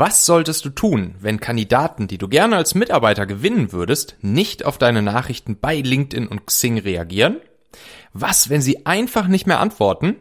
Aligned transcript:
Was 0.00 0.24
solltest 0.24 0.64
du 0.64 0.70
tun, 0.70 1.14
wenn 1.20 1.40
Kandidaten, 1.40 2.08
die 2.08 2.16
du 2.16 2.26
gerne 2.26 2.56
als 2.56 2.74
Mitarbeiter 2.74 3.26
gewinnen 3.26 3.70
würdest, 3.70 4.16
nicht 4.22 4.64
auf 4.64 4.78
deine 4.78 5.02
Nachrichten 5.02 5.58
bei 5.60 5.76
LinkedIn 5.76 6.26
und 6.26 6.46
Xing 6.46 6.78
reagieren? 6.78 7.36
Was, 8.14 8.48
wenn 8.48 8.62
sie 8.62 8.86
einfach 8.86 9.28
nicht 9.28 9.46
mehr 9.46 9.60
antworten? 9.60 10.16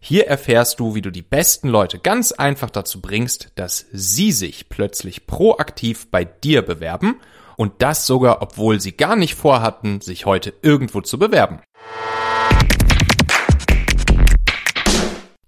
Hier 0.00 0.26
erfährst 0.26 0.80
du, 0.80 0.96
wie 0.96 1.02
du 1.02 1.12
die 1.12 1.22
besten 1.22 1.68
Leute 1.68 2.00
ganz 2.00 2.32
einfach 2.32 2.68
dazu 2.68 3.00
bringst, 3.00 3.52
dass 3.54 3.86
sie 3.92 4.32
sich 4.32 4.68
plötzlich 4.68 5.28
proaktiv 5.28 6.10
bei 6.10 6.24
dir 6.24 6.62
bewerben 6.62 7.20
und 7.56 7.74
das 7.78 8.08
sogar, 8.08 8.42
obwohl 8.42 8.80
sie 8.80 8.96
gar 8.96 9.14
nicht 9.14 9.36
vorhatten, 9.36 10.00
sich 10.00 10.26
heute 10.26 10.52
irgendwo 10.62 11.00
zu 11.00 11.20
bewerben. 11.20 11.60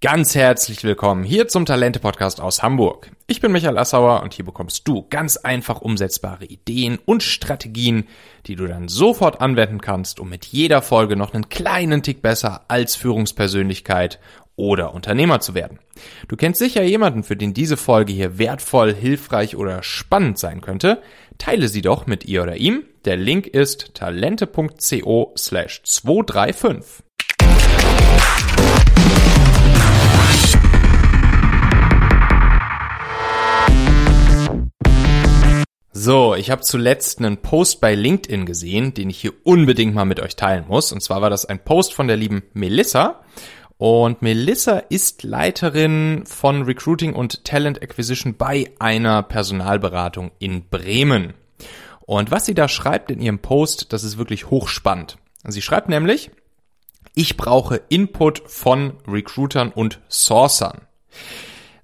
Ganz 0.05 0.35
herzlich 0.35 0.83
willkommen 0.83 1.23
hier 1.23 1.47
zum 1.47 1.65
Talente 1.65 1.99
Podcast 1.99 2.39
aus 2.39 2.61
Hamburg. 2.61 3.09
Ich 3.25 3.41
bin 3.41 3.51
Michael 3.51 3.79
Assauer 3.79 4.21
und 4.21 4.35
hier 4.35 4.45
bekommst 4.45 4.87
du 4.87 5.03
ganz 5.09 5.35
einfach 5.35 5.81
umsetzbare 5.81 6.45
Ideen 6.45 6.99
und 7.05 7.23
Strategien, 7.23 8.07
die 8.45 8.55
du 8.55 8.67
dann 8.67 8.87
sofort 8.87 9.41
anwenden 9.41 9.81
kannst, 9.81 10.19
um 10.19 10.29
mit 10.29 10.45
jeder 10.45 10.83
Folge 10.83 11.15
noch 11.15 11.33
einen 11.33 11.49
kleinen 11.49 12.03
Tick 12.03 12.21
besser 12.21 12.65
als 12.67 12.95
Führungspersönlichkeit 12.95 14.19
oder 14.55 14.93
Unternehmer 14.93 15.39
zu 15.39 15.55
werden. 15.55 15.79
Du 16.27 16.35
kennst 16.35 16.59
sicher 16.59 16.83
jemanden, 16.83 17.23
für 17.23 17.35
den 17.35 17.55
diese 17.55 17.75
Folge 17.75 18.13
hier 18.13 18.37
wertvoll, 18.37 18.93
hilfreich 18.93 19.55
oder 19.55 19.81
spannend 19.81 20.37
sein 20.37 20.61
könnte. 20.61 21.01
Teile 21.39 21.67
sie 21.67 21.81
doch 21.81 22.05
mit 22.05 22.25
ihr 22.25 22.43
oder 22.43 22.57
ihm. 22.57 22.83
Der 23.05 23.17
Link 23.17 23.47
ist 23.47 23.95
talente.co 23.95 25.33
slash 25.35 25.81
235. 25.81 27.05
So, 36.05 36.35
ich 36.35 36.51
habe 36.51 36.61
zuletzt 36.61 37.17
einen 37.17 37.37
Post 37.37 37.81
bei 37.81 37.95
LinkedIn 37.95 38.45
gesehen, 38.45 38.93
den 38.93 39.09
ich 39.09 39.19
hier 39.21 39.33
unbedingt 39.41 39.95
mal 39.95 40.05
mit 40.05 40.19
euch 40.19 40.35
teilen 40.35 40.65
muss. 40.67 40.91
Und 40.91 41.01
zwar 41.01 41.23
war 41.23 41.31
das 41.31 41.47
ein 41.47 41.57
Post 41.57 41.95
von 41.95 42.07
der 42.07 42.15
lieben 42.15 42.43
Melissa. 42.53 43.23
Und 43.79 44.21
Melissa 44.21 44.77
ist 44.77 45.23
Leiterin 45.23 46.21
von 46.27 46.61
Recruiting 46.61 47.15
und 47.15 47.43
Talent 47.43 47.81
Acquisition 47.81 48.37
bei 48.37 48.71
einer 48.77 49.23
Personalberatung 49.23 50.29
in 50.37 50.69
Bremen. 50.69 51.33
Und 52.01 52.29
was 52.29 52.45
sie 52.45 52.53
da 52.53 52.67
schreibt 52.67 53.09
in 53.09 53.19
ihrem 53.19 53.39
Post, 53.39 53.91
das 53.91 54.03
ist 54.03 54.19
wirklich 54.19 54.51
hochspannend. 54.51 55.17
Sie 55.47 55.63
schreibt 55.63 55.89
nämlich, 55.89 56.29
ich 57.15 57.35
brauche 57.35 57.81
Input 57.89 58.43
von 58.45 58.93
Recruitern 59.07 59.71
und 59.71 60.01
Sourcern. 60.07 60.81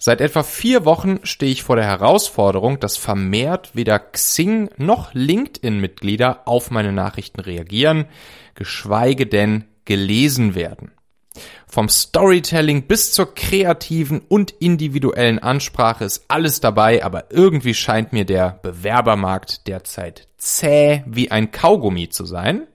Seit 0.03 0.19
etwa 0.19 0.41
vier 0.41 0.83
Wochen 0.83 1.19
stehe 1.21 1.51
ich 1.51 1.61
vor 1.61 1.75
der 1.75 1.85
Herausforderung, 1.85 2.79
dass 2.79 2.97
vermehrt 2.97 3.75
weder 3.75 3.99
Xing 3.99 4.71
noch 4.77 5.13
LinkedIn-Mitglieder 5.13 6.47
auf 6.47 6.71
meine 6.71 6.91
Nachrichten 6.91 7.39
reagieren, 7.39 8.05
geschweige 8.55 9.27
denn 9.27 9.65
gelesen 9.85 10.55
werden. 10.55 10.89
Vom 11.67 11.87
Storytelling 11.87 12.87
bis 12.87 13.13
zur 13.13 13.35
kreativen 13.35 14.21
und 14.27 14.49
individuellen 14.57 15.37
Ansprache 15.37 16.03
ist 16.03 16.25
alles 16.29 16.61
dabei, 16.61 17.05
aber 17.05 17.25
irgendwie 17.29 17.75
scheint 17.75 18.11
mir 18.11 18.25
der 18.25 18.59
Bewerbermarkt 18.63 19.67
derzeit 19.67 20.29
zäh 20.39 21.03
wie 21.05 21.29
ein 21.29 21.51
Kaugummi 21.51 22.09
zu 22.09 22.25
sein. 22.25 22.65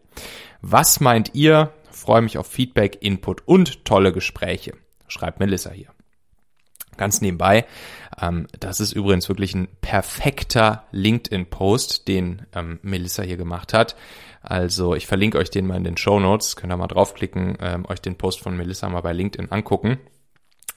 Was 0.63 1.01
meint 1.01 1.35
ihr? 1.35 1.73
Freue 1.91 2.23
mich 2.23 2.39
auf 2.39 2.47
Feedback, 2.47 2.99
Input 3.01 3.43
und 3.49 3.85
tolle 3.85 4.13
Gespräche. 4.13 4.75
Schreibt 5.09 5.41
Melissa 5.41 5.71
hier. 5.71 5.96
Ganz 6.97 7.21
nebenbei, 7.21 7.67
ähm, 8.21 8.47
das 8.59 8.81
ist 8.81 8.93
übrigens 8.93 9.29
wirklich 9.29 9.55
ein 9.55 9.69
perfekter 9.81 10.85
LinkedIn-Post, 10.93 12.09
den 12.09 12.43
ähm, 12.55 12.79
Melissa 12.83 13.23
hier 13.23 13.37
gemacht 13.37 13.73
hat. 13.73 13.97
Also 14.43 14.95
ich 14.95 15.07
verlinke 15.07 15.39
euch 15.39 15.51
den 15.51 15.67
mal 15.67 15.77
in 15.77 15.85
den 15.85 15.97
Show 15.97 16.21
Notes, 16.21 16.57
könnt 16.57 16.73
ihr 16.73 16.77
mal 16.77 16.87
draufklicken, 16.87 17.59
ähm, 17.61 17.85
euch 17.89 18.01
den 18.01 18.17
Post 18.17 18.41
von 18.41 18.57
Melissa 18.57 18.89
mal 18.89 19.01
bei 19.01 19.13
LinkedIn 19.13 19.51
angucken. 19.51 19.99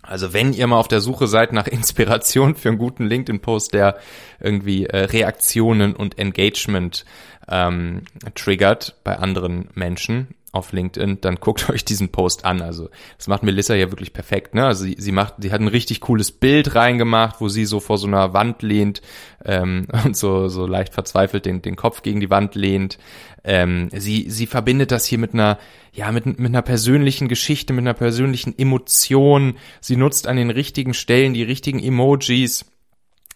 Also 0.02 0.34
wenn 0.34 0.54
ihr 0.54 0.66
mal 0.66 0.80
auf 0.80 0.88
der 0.88 1.02
Suche 1.02 1.28
seid 1.28 1.54
nach 1.54 1.68
Inspiration 1.68 2.56
für 2.56 2.70
einen 2.70 2.78
guten 2.78 3.06
LinkedIn-Post, 3.06 3.74
der 3.74 4.00
irgendwie 4.40 4.86
äh, 4.86 4.98
Reaktionen 5.06 5.96
und 5.96 6.18
Engagement 6.18 7.06
ähm, 7.48 8.04
triggert 8.36 8.96
bei 9.04 9.18
anderen 9.18 9.70
Menschen, 9.76 10.36
auf 10.52 10.72
LinkedIn, 10.72 11.22
dann 11.22 11.36
guckt 11.36 11.70
euch 11.72 11.86
diesen 11.86 12.10
Post 12.10 12.46
an. 12.46 12.62
Also 12.62 12.90
das 13.18 13.28
macht 13.28 13.44
Melissa 13.44 13.76
ja 13.76 13.92
wirklich 13.92 14.14
perfekt. 14.14 14.56
Ne? 14.56 14.66
Also 14.66 14.86
sie, 14.86 14.96
sie 14.98 15.12
macht, 15.12 15.36
sie 15.40 15.52
hat 15.52 15.62
ein 15.62 15.68
richtig 15.68 16.02
cooles 16.02 16.32
Bild 16.32 16.76
reingemacht, 16.76 17.40
wo 17.40 17.50
sie 17.50 17.66
so 17.66 17.80
vor 17.80 17.98
so 17.98 18.08
einer 18.08 18.34
Wand 18.34 18.62
lehnt 18.62 19.02
ähm, 19.46 19.88
und 20.06 20.16
so 20.16 20.48
so 20.48 20.66
leicht 20.66 20.94
verzweifelt 20.94 21.46
den 21.46 21.62
den 21.62 21.76
Kopf 21.76 22.02
gegen 22.02 22.20
die 22.20 22.30
Wand 22.30 22.56
lehnt. 22.56 22.98
Ähm, 23.44 23.90
sie 23.94 24.30
sie 24.30 24.48
verbindet 24.48 24.92
das 24.92 25.06
hier 25.06 25.18
mit 25.18 25.34
einer 25.34 25.58
ja 25.94 26.12
mit 26.12 26.26
mit 26.26 26.40
einer 26.40 26.62
persönlichen 26.62 27.28
Geschichte, 27.28 27.74
mit 27.74 27.84
einer 27.84 27.94
persönlichen 27.94 28.58
Emotion. 28.58 29.58
Sie 29.81 29.96
nutzt 29.96 30.28
an 30.28 30.38
den 30.38 30.50
richtigen 30.50 30.94
Stellen 30.94 31.34
die 31.34 31.44
richtigen 31.44 31.80
Emojis 31.80 32.66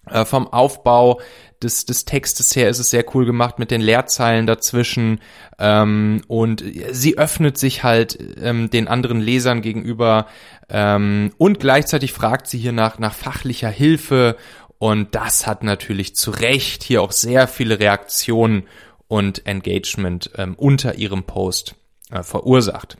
äh, 0.09 0.25
vom 0.25 0.47
Aufbau 0.47 1.22
des, 1.63 1.85
des 1.85 2.06
Textes 2.06 2.56
her 2.56 2.69
ist 2.69 2.79
es 2.79 2.90
sehr 2.90 3.06
cool 3.16 3.25
gemacht 3.25 3.59
mit 3.59 3.72
den 3.72 3.81
Leerzeilen 3.81 4.46
dazwischen 4.46 5.19
ähm, 5.59 6.22
und 6.28 6.63
sie 6.91 7.18
öffnet 7.18 7.57
sich 7.57 7.84
halt 7.84 8.18
ähm, 8.41 8.69
den 8.69 8.88
anderen 8.88 9.22
Lesern 9.22 9.62
gegenüber 9.62 10.28
ähm, 10.69 11.34
und 11.38 11.59
gleichzeitig 11.59 12.13
fragt 12.13 12.47
sie 12.47 12.57
hier 12.57 12.72
nach, 12.72 13.00
nach 13.00 13.13
fachlicher 13.13 13.69
Hilfe 13.69 14.35
und 14.78 15.16
das 15.16 15.47
hat 15.47 15.63
natürlich 15.63 16.16
zu 16.16 16.31
Recht 16.31 16.84
hier 16.84 17.01
auch 17.01 17.12
sehr 17.12 17.47
viele 17.47 17.80
Reaktionen 17.80 18.63
und 19.07 19.45
Engagement 19.45 20.31
ähm, 20.38 20.56
unter 20.56 20.95
ihrem 20.95 21.24
Post 21.24 21.75
äh, 22.12 22.24
verursacht. 22.24 22.97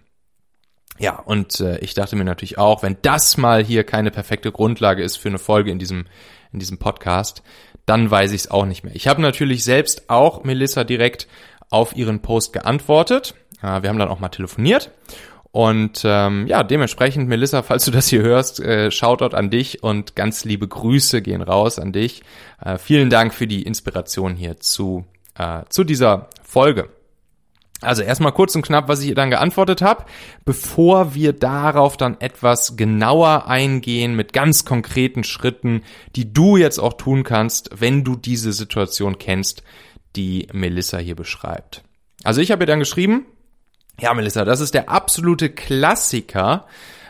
Ja, 1.00 1.20
und 1.20 1.60
äh, 1.60 1.80
ich 1.80 1.96
dachte 1.96 2.16
mir 2.16 2.24
natürlich 2.24 2.60
auch, 2.60 2.84
wenn 2.84 2.98
das 3.02 3.36
mal 3.38 3.64
hier 3.64 3.84
keine 3.84 4.12
perfekte 4.12 4.52
Grundlage 4.52 5.04
ist 5.04 5.18
für 5.18 5.30
eine 5.30 5.40
Folge 5.40 5.72
in 5.72 5.80
diesem 5.80 6.06
in 6.54 6.60
diesem 6.60 6.78
Podcast, 6.78 7.44
dann 7.86 8.10
weiß 8.10 8.32
ich 8.32 8.42
es 8.42 8.52
auch 8.52 8.66
nicht 8.66 8.84
mehr. 8.84 8.96
Ich 8.96 9.08
habe 9.08 9.22
natürlich 9.22 9.64
selbst 9.64 10.10
auch 10.10 10.44
Melissa 10.44 10.84
direkt 10.84 11.28
auf 11.70 11.96
ihren 11.96 12.22
Post 12.22 12.54
geantwortet. 12.54 13.36
Äh, 13.62 13.82
wir 13.82 13.90
haben 13.90 14.00
dann 14.00 14.10
auch 14.10 14.20
mal 14.20 14.30
telefoniert. 14.30 14.92
Und 15.52 16.02
ähm, 16.04 16.48
ja, 16.48 16.64
dementsprechend, 16.64 17.30
Melissa, 17.30 17.62
falls 17.62 17.86
du 17.86 17.92
das 17.92 18.08
hier 18.08 18.24
hörst, 18.24 18.60
äh, 18.60 18.90
Shoutout 18.90 19.36
an 19.36 19.52
dich 19.52 19.84
und 19.84 20.16
ganz 20.16 20.46
liebe 20.46 20.68
Grüße 20.68 21.22
gehen 21.22 21.44
raus 21.44 21.78
an 21.78 21.92
dich. 21.92 22.24
Äh, 22.60 22.80
vielen 22.80 23.12
Dank 23.12 23.36
für 23.36 23.46
die 23.46 23.62
Inspiration 23.62 24.36
hier 24.36 24.60
zu, 24.60 25.06
äh, 25.38 25.62
zu 25.70 25.84
dieser 25.84 26.30
Folge. 26.44 26.90
Also 27.84 28.02
erstmal 28.02 28.32
kurz 28.32 28.56
und 28.56 28.64
knapp, 28.64 28.88
was 28.88 29.02
ich 29.02 29.10
ihr 29.10 29.16
dann 29.16 29.30
geantwortet 29.30 29.82
habe, 29.82 30.06
bevor 30.46 31.14
wir 31.14 31.34
darauf 31.34 31.98
dann 31.98 32.20
etwas 32.20 32.76
genauer 32.76 33.48
eingehen 33.48 34.16
mit 34.16 34.34
ganz 34.34 34.66
konkreten 34.66 35.24
Schritten, 35.24 35.84
die 36.16 36.34
du 36.34 36.58
jetzt 36.58 36.80
auch 36.80 36.94
tun 36.94 37.24
kannst, 37.24 37.70
wenn 37.80 38.04
du 38.04 38.16
diese 38.16 38.54
Situation 38.54 39.18
kennst, 39.18 39.64
die 40.16 40.48
Melissa 40.54 40.98
hier 40.98 41.16
beschreibt. 41.16 41.84
Also 42.24 42.42
ich 42.42 42.52
habe 42.52 42.64
ihr 42.64 42.68
dann 42.68 42.80
geschrieben, 42.80 43.26
ja 44.00 44.14
Melissa, 44.14 44.46
das 44.46 44.60
ist 44.60 44.74
der 44.74 44.90
absolute 44.90 45.50
Klassiker, 45.50 46.66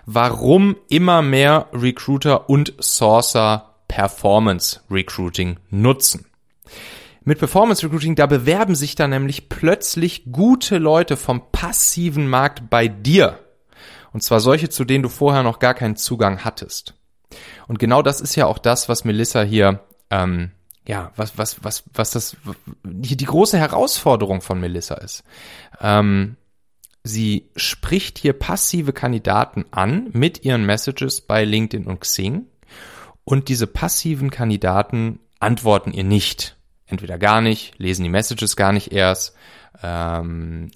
warum 0.05 0.75
immer 0.89 1.21
mehr 1.21 1.67
Recruiter 1.73 2.49
und 2.49 2.73
Sourcer 2.79 3.73
Performance 3.87 4.81
Recruiting 4.89 5.57
nutzen. 5.69 6.25
Mit 7.25 7.39
Performance 7.39 7.85
Recruiting, 7.85 8.15
da 8.15 8.25
bewerben 8.25 8.75
sich 8.75 8.95
dann 8.95 9.11
nämlich 9.11 9.47
plötzlich 9.47 10.25
gute 10.31 10.77
Leute 10.77 11.15
vom 11.15 11.51
passiven 11.51 12.27
Markt 12.27 12.69
bei 12.69 12.89
dir. 12.89 13.39
Und 14.11 14.21
zwar 14.23 14.41
solche, 14.41 14.69
zu 14.69 14.83
denen 14.83 15.03
du 15.03 15.09
vorher 15.09 15.43
noch 15.43 15.59
gar 15.59 15.73
keinen 15.73 15.95
Zugang 15.95 16.43
hattest. 16.43 16.95
Und 17.67 17.79
genau 17.79 18.01
das 18.01 18.19
ist 18.19 18.35
ja 18.35 18.45
auch 18.45 18.57
das, 18.57 18.89
was 18.89 19.05
Melissa 19.05 19.41
hier, 19.41 19.79
ähm, 20.09 20.51
ja, 20.85 21.11
was, 21.15 21.37
was, 21.37 21.63
was, 21.63 21.85
was 21.93 22.11
das, 22.11 22.35
die, 22.83 23.15
die 23.15 23.25
große 23.25 23.57
Herausforderung 23.57 24.41
von 24.41 24.59
Melissa 24.59 24.95
ist. 24.95 25.23
Ähm, 25.79 26.35
sie 27.03 27.49
spricht 27.55 28.17
hier 28.17 28.33
passive 28.33 28.91
Kandidaten 28.91 29.65
an 29.71 30.09
mit 30.11 30.43
ihren 30.43 30.65
Messages 30.65 31.21
bei 31.21 31.45
LinkedIn 31.45 31.87
und 31.87 32.01
Xing. 32.01 32.47
Und 33.23 33.47
diese 33.47 33.67
passiven 33.67 34.29
Kandidaten 34.29 35.19
antworten 35.39 35.93
ihr 35.93 36.03
nicht 36.03 36.57
entweder 36.93 37.17
gar 37.17 37.41
nicht, 37.41 37.77
lesen 37.77 38.03
die 38.03 38.09
Messages 38.09 38.55
gar 38.55 38.71
nicht 38.71 38.91
erst. 38.91 39.35
Ähm, 39.81 40.71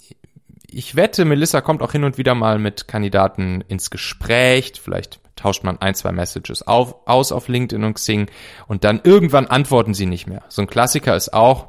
ich 0.70 0.96
wette, 0.96 1.24
Melissa 1.24 1.60
kommt 1.60 1.82
auch 1.82 1.92
hin 1.92 2.04
und 2.04 2.18
wieder 2.18 2.34
mal 2.34 2.58
mit 2.58 2.88
Kandidaten 2.88 3.62
ins 3.62 3.90
Gespräch. 3.90 4.72
Vielleicht 4.82 5.20
tauscht 5.34 5.64
man 5.64 5.80
ein, 5.80 5.94
zwei 5.94 6.12
Messages 6.12 6.66
auf, 6.66 7.06
aus 7.06 7.32
auf 7.32 7.48
LinkedIn 7.48 7.84
und 7.84 7.94
Xing 7.94 8.28
und 8.66 8.84
dann 8.84 9.00
irgendwann 9.02 9.46
antworten 9.46 9.94
sie 9.94 10.06
nicht 10.06 10.26
mehr. 10.26 10.42
So 10.48 10.62
ein 10.62 10.68
Klassiker 10.68 11.16
ist 11.16 11.32
auch 11.32 11.68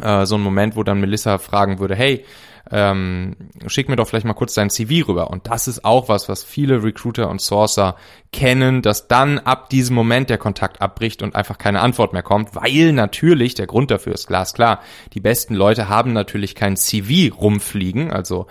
äh, 0.00 0.24
so 0.24 0.36
ein 0.36 0.40
Moment, 0.40 0.76
wo 0.76 0.82
dann 0.82 1.00
Melissa 1.00 1.38
fragen 1.38 1.78
würde, 1.80 1.94
hey, 1.96 2.24
ähm, 2.70 3.36
schick 3.66 3.88
mir 3.88 3.96
doch 3.96 4.08
vielleicht 4.08 4.26
mal 4.26 4.34
kurz 4.34 4.54
dein 4.54 4.70
CV 4.70 5.06
rüber. 5.08 5.30
Und 5.30 5.46
das 5.48 5.68
ist 5.68 5.84
auch 5.84 6.08
was, 6.08 6.28
was 6.28 6.44
viele 6.44 6.82
Recruiter 6.82 7.28
und 7.28 7.40
Sourcer 7.40 7.96
kennen, 8.32 8.82
dass 8.82 9.06
dann 9.06 9.38
ab 9.38 9.70
diesem 9.70 9.94
Moment 9.94 10.30
der 10.30 10.38
Kontakt 10.38 10.80
abbricht 10.80 11.22
und 11.22 11.36
einfach 11.36 11.58
keine 11.58 11.80
Antwort 11.80 12.12
mehr 12.12 12.22
kommt, 12.22 12.54
weil 12.54 12.92
natürlich, 12.92 13.54
der 13.54 13.66
Grund 13.66 13.90
dafür 13.90 14.14
ist 14.14 14.26
glasklar, 14.26 14.80
die 15.12 15.20
besten 15.20 15.54
Leute 15.54 15.88
haben 15.88 16.12
natürlich 16.12 16.54
kein 16.54 16.76
CV 16.76 17.34
rumfliegen, 17.34 18.10
also 18.10 18.46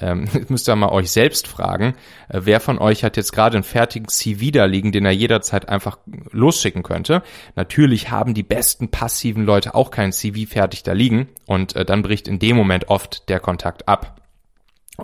ähm, 0.00 0.28
müsst 0.48 0.68
ihr 0.68 0.76
mal 0.76 0.90
euch 0.90 1.10
selbst 1.10 1.46
fragen, 1.46 1.94
äh, 2.28 2.40
wer 2.44 2.60
von 2.60 2.78
euch 2.78 3.04
hat 3.04 3.16
jetzt 3.16 3.32
gerade 3.32 3.56
einen 3.56 3.64
fertigen 3.64 4.08
CV 4.08 4.50
da 4.52 4.64
liegen, 4.64 4.92
den 4.92 5.04
er 5.04 5.12
jederzeit 5.12 5.68
einfach 5.68 5.98
losschicken 6.30 6.82
könnte. 6.82 7.22
Natürlich 7.56 8.10
haben 8.10 8.34
die 8.34 8.42
besten 8.42 8.90
passiven 8.90 9.44
Leute 9.44 9.74
auch 9.74 9.90
kein 9.90 10.12
CV 10.12 10.50
fertig 10.50 10.82
da 10.82 10.92
liegen 10.92 11.28
und 11.46 11.76
äh, 11.76 11.84
dann 11.84 12.02
bricht 12.02 12.28
in 12.28 12.38
dem 12.38 12.56
Moment 12.56 12.88
oft 12.88 13.28
der 13.28 13.40
Kontakt 13.40 13.88
ab. 13.88 14.18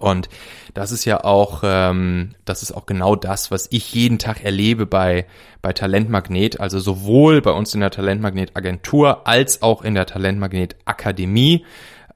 Und 0.01 0.29
das 0.75 0.91
ist 0.91 1.05
ja 1.05 1.23
auch, 1.23 1.63
ähm, 1.65 2.35
das 2.45 2.65
ist 2.65 2.73
auch 2.73 2.85
genau 2.85 3.15
das, 3.15 3.53
was 3.53 3.69
ich 3.71 3.95
jeden 3.95 4.19
Tag 4.19 4.45
erlebe 4.45 4.87
bei, 4.87 5.27
bei 5.63 5.73
Talentmagnet, 5.73 6.59
also 6.59 6.81
sowohl 6.81 7.41
bei 7.41 7.53
uns 7.53 7.75
in 7.75 7.81
der 7.81 7.93
Talentmagnet 7.93 8.57
Agentur 8.57 9.29
als 9.29 9.63
auch 9.63 9.83
in 9.83 9.95
der 9.95 10.07
Talentmagnet 10.07 10.75
Akademie, 10.85 11.65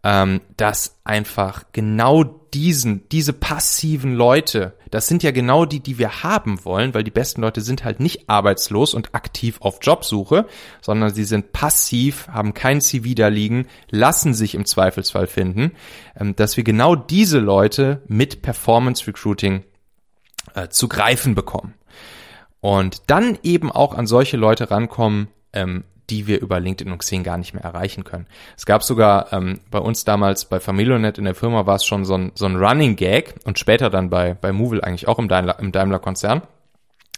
ähm, 0.02 0.40
dass 0.56 0.98
einfach 1.04 1.64
genau 1.72 2.37
diesen, 2.54 3.08
diese 3.10 3.32
passiven 3.32 4.14
Leute, 4.14 4.74
das 4.90 5.06
sind 5.06 5.22
ja 5.22 5.30
genau 5.30 5.64
die, 5.64 5.80
die 5.80 5.98
wir 5.98 6.22
haben 6.22 6.64
wollen, 6.64 6.94
weil 6.94 7.04
die 7.04 7.10
besten 7.10 7.40
Leute 7.40 7.60
sind 7.60 7.84
halt 7.84 8.00
nicht 8.00 8.28
arbeitslos 8.28 8.94
und 8.94 9.14
aktiv 9.14 9.58
auf 9.60 9.78
Jobsuche, 9.82 10.46
sondern 10.80 11.14
sie 11.14 11.24
sind 11.24 11.52
passiv, 11.52 12.28
haben 12.28 12.54
kein 12.54 12.80
CV 12.80 13.14
da 13.14 13.28
liegen, 13.28 13.66
lassen 13.90 14.34
sich 14.34 14.54
im 14.54 14.64
Zweifelsfall 14.64 15.26
finden, 15.26 15.72
ähm, 16.18 16.34
dass 16.36 16.56
wir 16.56 16.64
genau 16.64 16.94
diese 16.96 17.38
Leute 17.38 18.02
mit 18.08 18.42
Performance 18.42 19.06
Recruiting 19.06 19.64
äh, 20.54 20.68
zu 20.68 20.88
greifen 20.88 21.34
bekommen. 21.34 21.74
Und 22.60 23.02
dann 23.06 23.38
eben 23.42 23.70
auch 23.70 23.94
an 23.94 24.06
solche 24.06 24.36
Leute 24.36 24.70
rankommen, 24.70 25.28
ähm, 25.52 25.84
die 26.10 26.26
wir 26.26 26.40
über 26.40 26.60
LinkedIn 26.60 26.92
und 26.92 26.98
Xing 26.98 27.22
gar 27.22 27.36
nicht 27.36 27.54
mehr 27.54 27.64
erreichen 27.64 28.04
können. 28.04 28.26
Es 28.56 28.66
gab 28.66 28.82
sogar 28.82 29.32
ähm, 29.32 29.60
bei 29.70 29.78
uns 29.78 30.04
damals 30.04 30.46
bei 30.46 30.60
Familionet 30.60 31.18
in 31.18 31.24
der 31.24 31.34
Firma 31.34 31.66
war 31.66 31.76
es 31.76 31.84
schon 31.84 32.04
so 32.04 32.14
ein, 32.14 32.32
so 32.34 32.46
ein 32.46 32.56
Running 32.56 32.96
Gag 32.96 33.34
und 33.44 33.58
später 33.58 33.90
dann 33.90 34.10
bei, 34.10 34.34
bei 34.34 34.52
Movil 34.52 34.80
eigentlich 34.80 35.08
auch 35.08 35.18
im 35.18 35.28
Daimler, 35.28 35.58
im 35.58 35.72
Daimler-Konzern. 35.72 36.42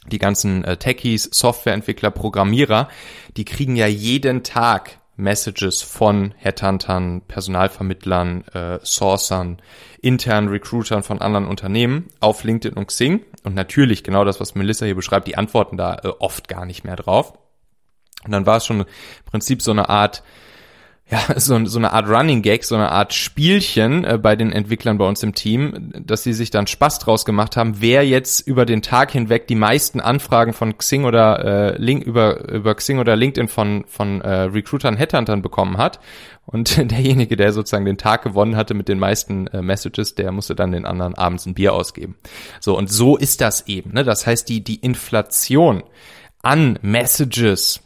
Die 0.06 0.18
ganzen 0.18 0.64
äh, 0.64 0.76
Techies, 0.76 1.24
Softwareentwickler, 1.32 2.10
Programmierer, 2.10 2.88
die 3.36 3.44
kriegen 3.44 3.76
ja 3.76 3.86
jeden 3.86 4.42
Tag 4.42 4.98
Messages 5.20 5.82
von 5.82 6.32
Headhuntern, 6.38 7.20
Personalvermittlern, 7.28 8.44
äh, 8.54 8.78
Sourcern, 8.82 9.58
internen 10.00 10.48
Recruitern 10.48 11.02
von 11.02 11.20
anderen 11.20 11.46
Unternehmen 11.46 12.08
auf 12.20 12.42
LinkedIn 12.42 12.76
und 12.76 12.86
Xing. 12.86 13.24
Und 13.44 13.54
natürlich 13.54 14.02
genau 14.02 14.24
das, 14.24 14.40
was 14.40 14.54
Melissa 14.54 14.86
hier 14.86 14.94
beschreibt, 14.94 15.28
die 15.28 15.36
antworten 15.36 15.76
da 15.76 15.94
äh, 16.02 16.08
oft 16.18 16.48
gar 16.48 16.64
nicht 16.64 16.84
mehr 16.84 16.96
drauf. 16.96 17.34
Und 18.24 18.32
dann 18.32 18.46
war 18.46 18.58
es 18.58 18.66
schon 18.66 18.80
im 18.80 18.86
Prinzip 19.24 19.62
so 19.62 19.70
eine 19.70 19.88
Art, 19.88 20.22
ja, 21.10 21.18
so, 21.36 21.64
so 21.64 21.78
eine 21.78 21.92
Art 21.92 22.08
Running 22.08 22.42
Gag, 22.42 22.64
so 22.64 22.74
eine 22.74 22.92
Art 22.92 23.14
Spielchen 23.14 24.04
äh, 24.04 24.18
bei 24.18 24.36
den 24.36 24.52
Entwicklern 24.52 24.98
bei 24.98 25.06
uns 25.06 25.22
im 25.22 25.34
Team, 25.34 25.92
dass 26.04 26.22
sie 26.22 26.34
sich 26.34 26.50
dann 26.50 26.66
Spaß 26.66 26.98
draus 26.98 27.24
gemacht 27.24 27.56
haben, 27.56 27.80
wer 27.80 28.06
jetzt 28.06 28.46
über 28.46 28.66
den 28.66 28.82
Tag 28.82 29.10
hinweg 29.10 29.46
die 29.46 29.54
meisten 29.54 30.00
Anfragen 30.00 30.52
von 30.52 30.76
Xing 30.76 31.04
oder 31.04 31.44
äh, 31.72 31.76
Link 31.78 32.04
über 32.04 32.48
über 32.50 32.74
Xing 32.74 32.98
oder 32.98 33.16
LinkedIn 33.16 33.48
von 33.48 33.84
von 33.88 34.20
äh, 34.20 34.42
Recruitern, 34.42 34.96
Headhuntern 34.96 35.42
bekommen 35.42 35.78
hat. 35.78 35.98
Und 36.44 36.76
derjenige, 36.90 37.36
der 37.36 37.52
sozusagen 37.52 37.84
den 37.84 37.98
Tag 37.98 38.22
gewonnen 38.22 38.56
hatte 38.56 38.74
mit 38.74 38.88
den 38.88 38.98
meisten 38.98 39.46
äh, 39.48 39.62
Messages, 39.62 40.14
der 40.14 40.30
musste 40.30 40.54
dann 40.54 40.72
den 40.72 40.84
anderen 40.84 41.14
abends 41.14 41.46
ein 41.46 41.54
Bier 41.54 41.72
ausgeben. 41.72 42.16
So 42.60 42.76
und 42.76 42.90
so 42.90 43.16
ist 43.16 43.40
das 43.40 43.66
eben. 43.66 43.92
Ne? 43.92 44.04
Das 44.04 44.26
heißt, 44.26 44.48
die 44.48 44.62
die 44.62 44.76
Inflation 44.76 45.84
an 46.42 46.78
Messages 46.82 47.80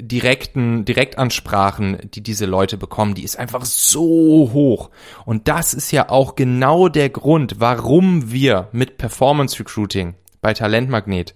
direkten, 0.00 0.84
Direktansprachen, 0.84 1.98
die 2.14 2.22
diese 2.22 2.46
Leute 2.46 2.76
bekommen, 2.76 3.14
die 3.14 3.24
ist 3.24 3.38
einfach 3.38 3.64
so 3.64 4.50
hoch. 4.52 4.90
Und 5.24 5.48
das 5.48 5.74
ist 5.74 5.90
ja 5.90 6.08
auch 6.08 6.34
genau 6.34 6.88
der 6.88 7.10
Grund, 7.10 7.56
warum 7.58 8.30
wir 8.30 8.68
mit 8.72 8.98
Performance 8.98 9.58
Recruiting 9.58 10.14
bei 10.40 10.54
Talentmagnet 10.54 11.34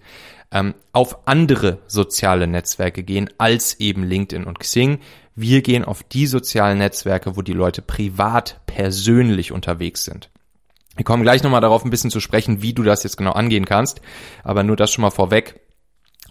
ähm, 0.51 0.73
auf 0.93 1.27
andere 1.27 1.79
soziale 1.87 2.47
Netzwerke 2.47 3.03
gehen 3.03 3.29
als 3.37 3.79
eben 3.79 4.03
LinkedIn 4.03 4.45
und 4.45 4.59
Xing. 4.59 4.99
Wir 5.35 5.61
gehen 5.61 5.85
auf 5.85 6.03
die 6.03 6.27
sozialen 6.27 6.77
Netzwerke, 6.77 7.37
wo 7.37 7.41
die 7.41 7.53
Leute 7.53 7.81
privat, 7.81 8.61
persönlich 8.65 9.51
unterwegs 9.51 10.05
sind. 10.05 10.29
Wir 10.95 11.05
kommen 11.05 11.23
gleich 11.23 11.41
nochmal 11.41 11.61
darauf 11.61 11.85
ein 11.85 11.89
bisschen 11.89 12.11
zu 12.11 12.19
sprechen, 12.19 12.61
wie 12.61 12.73
du 12.73 12.83
das 12.83 13.03
jetzt 13.03 13.17
genau 13.17 13.31
angehen 13.31 13.65
kannst. 13.65 14.01
Aber 14.43 14.63
nur 14.63 14.75
das 14.75 14.91
schon 14.91 15.03
mal 15.03 15.09
vorweg 15.09 15.59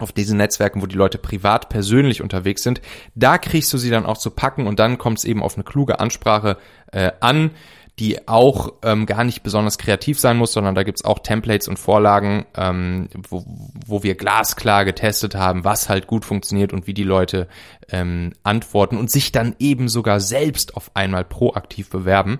auf 0.01 0.11
diesen 0.11 0.37
Netzwerken, 0.37 0.81
wo 0.81 0.85
die 0.85 0.95
Leute 0.95 1.17
privat, 1.17 1.69
persönlich 1.69 2.21
unterwegs 2.21 2.63
sind, 2.63 2.81
da 3.15 3.37
kriegst 3.37 3.71
du 3.73 3.77
sie 3.77 3.89
dann 3.89 4.05
auch 4.05 4.17
zu 4.17 4.31
packen 4.31 4.67
und 4.67 4.79
dann 4.79 4.97
kommt 4.97 5.19
es 5.19 5.25
eben 5.25 5.43
auf 5.43 5.55
eine 5.55 5.63
kluge 5.63 5.99
Ansprache 5.99 6.57
äh, 6.91 7.11
an, 7.19 7.51
die 7.99 8.27
auch 8.27 8.73
ähm, 8.83 9.05
gar 9.05 9.23
nicht 9.23 9.43
besonders 9.43 9.77
kreativ 9.77 10.19
sein 10.19 10.37
muss, 10.37 10.53
sondern 10.53 10.73
da 10.73 10.83
gibt's 10.83 11.05
auch 11.05 11.19
Templates 11.19 11.67
und 11.67 11.77
Vorlagen, 11.77 12.45
ähm, 12.55 13.09
wo, 13.29 13.43
wo 13.85 14.01
wir 14.01 14.15
glasklar 14.15 14.85
getestet 14.85 15.35
haben, 15.35 15.63
was 15.63 15.87
halt 15.87 16.07
gut 16.07 16.25
funktioniert 16.25 16.73
und 16.73 16.87
wie 16.87 16.95
die 16.95 17.03
Leute 17.03 17.47
ähm, 17.89 18.33
antworten 18.43 18.97
und 18.97 19.11
sich 19.11 19.31
dann 19.31 19.55
eben 19.59 19.87
sogar 19.87 20.19
selbst 20.19 20.75
auf 20.75 20.91
einmal 20.95 21.23
proaktiv 21.23 21.89
bewerben. 21.89 22.39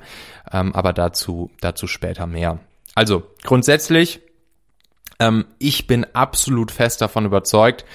Ähm, 0.51 0.73
aber 0.73 0.93
dazu, 0.93 1.51
dazu 1.59 1.85
später 1.85 2.25
mehr. 2.25 2.59
Also 2.95 3.23
grundsätzlich 3.43 4.21
ähm, 5.21 5.45
ich 5.59 5.88
bin 5.88 6.06
absolut 6.13 6.71
fest 6.71 7.01
davon 7.01 7.25
überzeugt, 7.25 7.85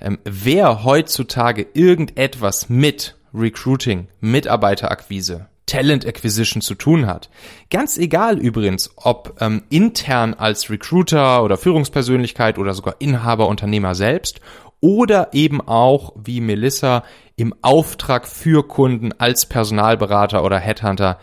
ähm, 0.00 0.18
wer 0.24 0.82
heutzutage 0.82 1.66
irgendetwas 1.74 2.68
mit 2.68 3.16
Recruiting, 3.34 4.08
Mitarbeiterakquise, 4.20 5.46
Talent 5.66 6.06
Acquisition 6.06 6.62
zu 6.62 6.74
tun 6.74 7.06
hat. 7.06 7.28
Ganz 7.70 7.96
egal 7.98 8.38
übrigens, 8.38 8.90
ob 8.96 9.36
ähm, 9.40 9.62
intern 9.68 10.34
als 10.34 10.70
Recruiter 10.70 11.44
oder 11.44 11.58
Führungspersönlichkeit 11.58 12.58
oder 12.58 12.74
sogar 12.74 12.96
Inhaber, 12.98 13.46
Unternehmer 13.46 13.94
selbst 13.94 14.40
oder 14.80 15.28
eben 15.32 15.60
auch 15.60 16.14
wie 16.16 16.40
Melissa 16.40 17.04
im 17.36 17.54
Auftrag 17.60 18.26
für 18.26 18.66
Kunden 18.66 19.12
als 19.18 19.46
Personalberater 19.46 20.42
oder 20.42 20.58
Headhunter, 20.58 21.18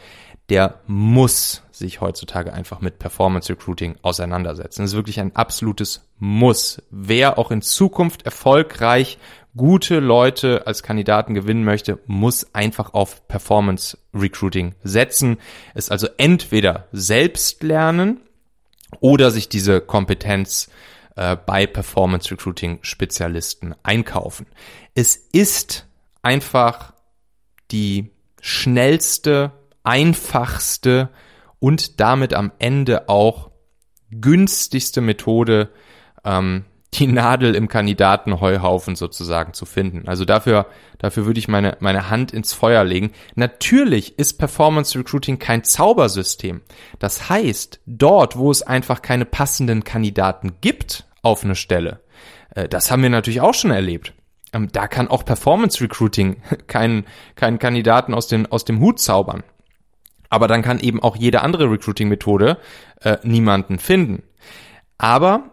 der 0.49 0.79
muss 0.87 1.63
sich 1.71 1.99
heutzutage 2.01 2.53
einfach 2.53 2.79
mit 2.79 2.99
Performance 2.99 3.51
Recruiting 3.51 3.97
auseinandersetzen. 4.01 4.81
Das 4.81 4.91
ist 4.91 4.95
wirklich 4.95 5.19
ein 5.19 5.35
absolutes 5.35 6.07
Muss. 6.19 6.81
Wer 6.89 7.37
auch 7.37 7.51
in 7.51 7.61
Zukunft 7.61 8.23
erfolgreich 8.23 9.17
gute 9.55 9.99
Leute 9.99 10.65
als 10.65 10.83
Kandidaten 10.83 11.33
gewinnen 11.33 11.63
möchte, 11.63 11.99
muss 12.05 12.53
einfach 12.53 12.93
auf 12.93 13.27
Performance 13.27 13.97
Recruiting 14.13 14.75
setzen. 14.83 15.37
Es 15.73 15.89
also 15.89 16.07
entweder 16.17 16.87
selbst 16.91 17.61
lernen 17.63 18.21
oder 18.99 19.31
sich 19.31 19.49
diese 19.49 19.81
Kompetenz 19.81 20.69
äh, 21.17 21.35
bei 21.35 21.67
Performance 21.67 22.31
Recruiting 22.31 22.79
Spezialisten 22.83 23.75
einkaufen. 23.83 24.45
Es 24.93 25.15
ist 25.15 25.87
einfach 26.21 26.93
die 27.71 28.11
schnellste, 28.39 29.51
einfachste 29.87 31.09
und 31.59 32.01
damit 32.01 32.33
am 32.33 32.51
Ende 32.59 33.07
auch 33.07 33.51
günstigste 34.11 34.99
Methode, 34.99 35.69
ähm, 36.25 36.65
die 36.93 37.07
Nadel 37.07 37.55
im 37.55 37.67
Kandidatenheuhaufen 37.67 38.95
sozusagen 38.95 39.53
zu 39.53 39.65
finden. 39.65 40.07
Also 40.07 40.25
dafür, 40.25 40.67
dafür 40.99 41.25
würde 41.25 41.39
ich 41.39 41.47
meine, 41.47 41.77
meine 41.79 42.09
Hand 42.09 42.31
ins 42.31 42.53
Feuer 42.53 42.83
legen. 42.83 43.11
Natürlich 43.35 44.19
ist 44.19 44.37
Performance 44.37 44.97
Recruiting 44.97 45.39
kein 45.39 45.63
Zaubersystem. 45.63 46.61
Das 46.99 47.29
heißt, 47.29 47.79
dort, 47.85 48.37
wo 48.37 48.51
es 48.51 48.63
einfach 48.63 49.01
keine 49.01 49.25
passenden 49.25 49.83
Kandidaten 49.83 50.53
gibt 50.59 51.05
auf 51.21 51.43
eine 51.43 51.55
Stelle, 51.55 52.01
äh, 52.55 52.67
das 52.67 52.91
haben 52.91 53.03
wir 53.03 53.09
natürlich 53.09 53.41
auch 53.41 53.53
schon 53.53 53.71
erlebt. 53.71 54.13
Ähm, 54.51 54.69
da 54.71 54.87
kann 54.87 55.07
auch 55.07 55.23
Performance 55.23 55.81
Recruiting 55.81 56.41
keinen, 56.67 57.05
keinen 57.35 57.59
Kandidaten 57.59 58.13
aus, 58.13 58.27
den, 58.27 58.51
aus 58.51 58.65
dem 58.65 58.79
Hut 58.81 58.99
zaubern. 58.99 59.43
Aber 60.29 60.47
dann 60.47 60.61
kann 60.61 60.79
eben 60.79 61.01
auch 61.01 61.15
jede 61.15 61.41
andere 61.41 61.69
Recruiting-Methode 61.71 62.57
äh, 63.01 63.17
niemanden 63.23 63.79
finden. 63.79 64.23
Aber 64.97 65.51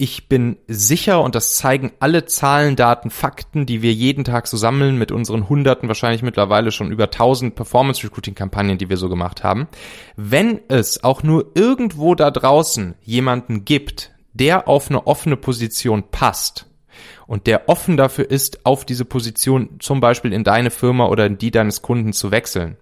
ich 0.00 0.28
bin 0.28 0.58
sicher, 0.68 1.22
und 1.22 1.34
das 1.34 1.56
zeigen 1.56 1.90
alle 1.98 2.24
Zahlen, 2.24 2.76
Daten, 2.76 3.10
Fakten, 3.10 3.66
die 3.66 3.82
wir 3.82 3.92
jeden 3.92 4.22
Tag 4.22 4.46
so 4.46 4.56
sammeln 4.56 4.96
mit 4.96 5.10
unseren 5.10 5.48
Hunderten, 5.48 5.88
wahrscheinlich 5.88 6.22
mittlerweile 6.22 6.70
schon 6.70 6.92
über 6.92 7.04
1000 7.04 7.56
Performance-Recruiting-Kampagnen, 7.56 8.78
die 8.78 8.88
wir 8.88 8.96
so 8.96 9.08
gemacht 9.08 9.42
haben. 9.42 9.66
Wenn 10.14 10.60
es 10.68 11.02
auch 11.02 11.24
nur 11.24 11.50
irgendwo 11.56 12.14
da 12.14 12.30
draußen 12.30 12.94
jemanden 13.02 13.64
gibt, 13.64 14.12
der 14.34 14.68
auf 14.68 14.88
eine 14.88 15.08
offene 15.08 15.36
Position 15.36 16.04
passt, 16.12 16.67
und 17.26 17.46
der 17.46 17.68
offen 17.68 17.96
dafür 17.96 18.30
ist, 18.30 18.64
auf 18.64 18.84
diese 18.84 19.04
Position 19.04 19.78
zum 19.78 20.00
Beispiel 20.00 20.32
in 20.32 20.44
deine 20.44 20.70
Firma 20.70 21.06
oder 21.06 21.26
in 21.26 21.38
die 21.38 21.50
deines 21.50 21.82
Kunden 21.82 22.12
zu 22.12 22.30
wechseln, 22.30 22.76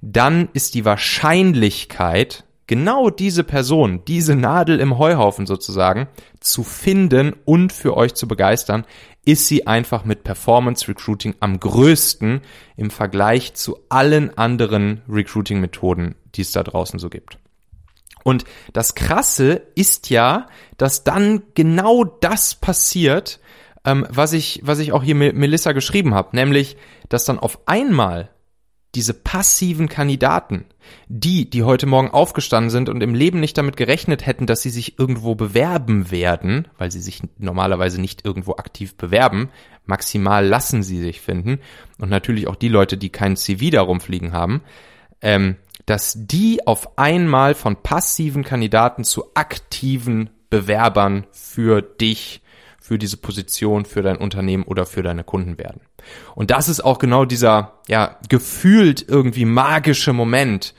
dann 0.00 0.48
ist 0.52 0.74
die 0.74 0.84
Wahrscheinlichkeit, 0.84 2.44
genau 2.66 3.10
diese 3.10 3.44
Person, 3.44 4.02
diese 4.06 4.36
Nadel 4.36 4.78
im 4.78 4.98
Heuhaufen 4.98 5.46
sozusagen, 5.46 6.08
zu 6.38 6.62
finden 6.62 7.34
und 7.44 7.72
für 7.72 7.96
euch 7.96 8.14
zu 8.14 8.28
begeistern, 8.28 8.84
ist 9.24 9.46
sie 9.46 9.66
einfach 9.66 10.04
mit 10.04 10.24
Performance 10.24 10.88
Recruiting 10.88 11.34
am 11.40 11.60
größten 11.60 12.40
im 12.76 12.90
Vergleich 12.90 13.54
zu 13.54 13.78
allen 13.88 14.36
anderen 14.38 15.02
Recruiting 15.08 15.60
Methoden, 15.60 16.14
die 16.34 16.42
es 16.42 16.52
da 16.52 16.62
draußen 16.62 16.98
so 16.98 17.10
gibt. 17.10 17.38
Und 18.24 18.44
das 18.72 18.94
Krasse 18.94 19.62
ist 19.74 20.10
ja, 20.10 20.46
dass 20.76 21.04
dann 21.04 21.42
genau 21.54 22.04
das 22.04 22.54
passiert, 22.54 23.40
ähm, 23.84 24.06
was 24.10 24.32
ich, 24.32 24.60
was 24.64 24.78
ich 24.78 24.92
auch 24.92 25.02
hier 25.02 25.14
mit 25.14 25.36
Melissa 25.36 25.72
geschrieben 25.72 26.14
habe, 26.14 26.36
nämlich, 26.36 26.76
dass 27.08 27.24
dann 27.24 27.38
auf 27.38 27.66
einmal 27.66 28.30
diese 28.94 29.12
passiven 29.12 29.88
Kandidaten, 29.88 30.64
die, 31.08 31.48
die 31.48 31.62
heute 31.62 31.86
Morgen 31.86 32.10
aufgestanden 32.10 32.70
sind 32.70 32.88
und 32.88 33.02
im 33.02 33.14
Leben 33.14 33.38
nicht 33.38 33.58
damit 33.58 33.76
gerechnet 33.76 34.26
hätten, 34.26 34.46
dass 34.46 34.62
sie 34.62 34.70
sich 34.70 34.98
irgendwo 34.98 35.34
bewerben 35.34 36.10
werden, 36.10 36.68
weil 36.78 36.90
sie 36.90 37.00
sich 37.00 37.22
normalerweise 37.36 38.00
nicht 38.00 38.24
irgendwo 38.24 38.52
aktiv 38.52 38.96
bewerben, 38.96 39.50
maximal 39.84 40.44
lassen 40.44 40.82
sie 40.82 40.98
sich 40.98 41.20
finden. 41.20 41.60
Und 41.98 42.08
natürlich 42.08 42.46
auch 42.46 42.56
die 42.56 42.68
Leute, 42.68 42.96
die 42.96 43.10
kein 43.10 43.36
CV 43.36 43.70
darum 43.70 44.00
fliegen 44.00 44.32
haben, 44.32 44.62
ähm, 45.20 45.56
dass 45.84 46.14
die 46.16 46.66
auf 46.66 46.98
einmal 46.98 47.54
von 47.54 47.76
passiven 47.76 48.42
Kandidaten 48.42 49.04
zu 49.04 49.34
aktiven 49.34 50.30
Bewerbern 50.50 51.26
für 51.30 51.82
dich, 51.82 52.42
für 52.80 52.98
diese 52.98 53.16
Position, 53.16 53.84
für 53.84 54.02
dein 54.02 54.16
Unternehmen 54.16 54.62
oder 54.62 54.86
für 54.86 55.02
deine 55.02 55.24
Kunden 55.24 55.58
werden. 55.58 55.80
Und 56.34 56.50
das 56.50 56.68
ist 56.68 56.80
auch 56.80 56.98
genau 56.98 57.24
dieser, 57.24 57.80
ja, 57.86 58.16
gefühlt 58.28 59.04
irgendwie 59.06 59.44
magische 59.44 60.12
Moment, 60.12 60.74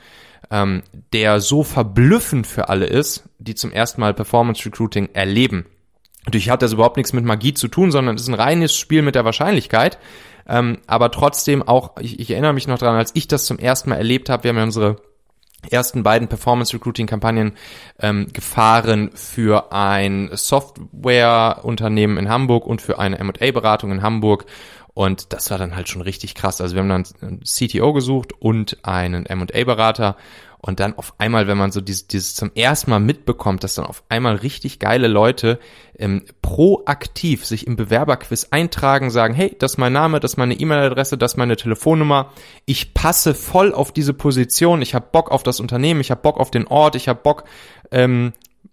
ähm, 0.50 0.82
der 1.12 1.40
so 1.40 1.62
verblüffend 1.62 2.46
für 2.46 2.68
alle 2.68 2.86
ist, 2.86 3.28
die 3.38 3.54
zum 3.54 3.72
ersten 3.72 4.00
Mal 4.00 4.14
Performance 4.14 4.64
Recruiting 4.64 5.10
erleben. 5.12 5.66
Natürlich 6.24 6.50
hat 6.50 6.62
das 6.62 6.72
überhaupt 6.72 6.96
nichts 6.96 7.12
mit 7.12 7.24
Magie 7.24 7.54
zu 7.54 7.68
tun, 7.68 7.90
sondern 7.90 8.16
es 8.16 8.22
ist 8.22 8.28
ein 8.28 8.34
reines 8.34 8.76
Spiel 8.76 9.02
mit 9.02 9.14
der 9.14 9.24
Wahrscheinlichkeit. 9.24 9.98
Ähm, 10.48 10.78
aber 10.86 11.10
trotzdem 11.10 11.62
auch, 11.62 11.96
ich, 12.00 12.18
ich 12.18 12.30
erinnere 12.30 12.52
mich 12.52 12.66
noch 12.66 12.78
dran, 12.78 12.96
als 12.96 13.12
ich 13.14 13.28
das 13.28 13.46
zum 13.46 13.58
ersten 13.58 13.90
Mal 13.90 13.96
erlebt 13.96 14.28
habe, 14.28 14.44
wir 14.44 14.48
haben 14.48 14.56
ja 14.56 14.64
unsere 14.64 14.96
ersten 15.70 16.02
beiden 16.02 16.28
Performance 16.28 16.72
Recruiting 16.74 17.06
Kampagnen 17.06 17.52
ähm, 17.98 18.28
gefahren 18.32 19.10
für 19.14 19.72
ein 19.72 20.30
Softwareunternehmen 20.32 22.16
in 22.16 22.28
Hamburg 22.28 22.66
und 22.66 22.80
für 22.80 22.98
eine 22.98 23.18
M&A 23.18 23.50
Beratung 23.52 23.92
in 23.92 24.02
Hamburg 24.02 24.46
und 24.94 25.32
das 25.32 25.50
war 25.50 25.58
dann 25.58 25.76
halt 25.76 25.88
schon 25.88 26.02
richtig 26.02 26.34
krass. 26.34 26.60
Also 26.60 26.74
wir 26.74 26.82
haben 26.82 26.88
dann 26.88 27.04
einen 27.20 27.40
CTO 27.40 27.92
gesucht 27.92 28.32
und 28.38 28.78
einen 28.82 29.24
M&A 29.24 29.64
Berater 29.64 30.16
und 30.62 30.78
dann 30.78 30.94
auf 30.98 31.14
einmal, 31.18 31.46
wenn 31.46 31.56
man 31.56 31.72
so 31.72 31.80
dieses, 31.80 32.06
dieses 32.06 32.34
zum 32.34 32.50
ersten 32.54 32.90
Mal 32.90 33.00
mitbekommt, 33.00 33.64
dass 33.64 33.74
dann 33.74 33.86
auf 33.86 34.02
einmal 34.08 34.36
richtig 34.36 34.78
geile 34.78 35.08
Leute 35.08 35.58
ähm, 35.98 36.24
proaktiv 36.42 37.46
sich 37.46 37.66
im 37.66 37.76
Bewerberquiz 37.76 38.48
eintragen, 38.50 39.10
sagen, 39.10 39.32
hey, 39.32 39.56
das 39.58 39.72
ist 39.72 39.78
mein 39.78 39.94
Name, 39.94 40.20
das 40.20 40.32
ist 40.32 40.36
meine 40.36 40.54
E-Mail-Adresse, 40.54 41.16
das 41.16 41.32
ist 41.32 41.36
meine 41.38 41.56
Telefonnummer. 41.56 42.32
Ich 42.66 42.92
passe 42.92 43.34
voll 43.34 43.72
auf 43.72 43.92
diese 43.92 44.12
Position, 44.12 44.82
ich 44.82 44.94
habe 44.94 45.06
Bock 45.10 45.30
auf 45.30 45.42
das 45.42 45.60
Unternehmen, 45.60 46.00
ich 46.00 46.10
habe 46.10 46.20
Bock 46.20 46.38
auf 46.38 46.50
den 46.50 46.66
Ort, 46.66 46.94
ich 46.94 47.08
habe 47.08 47.20
Bock 47.22 47.44
ähm, 47.90 48.32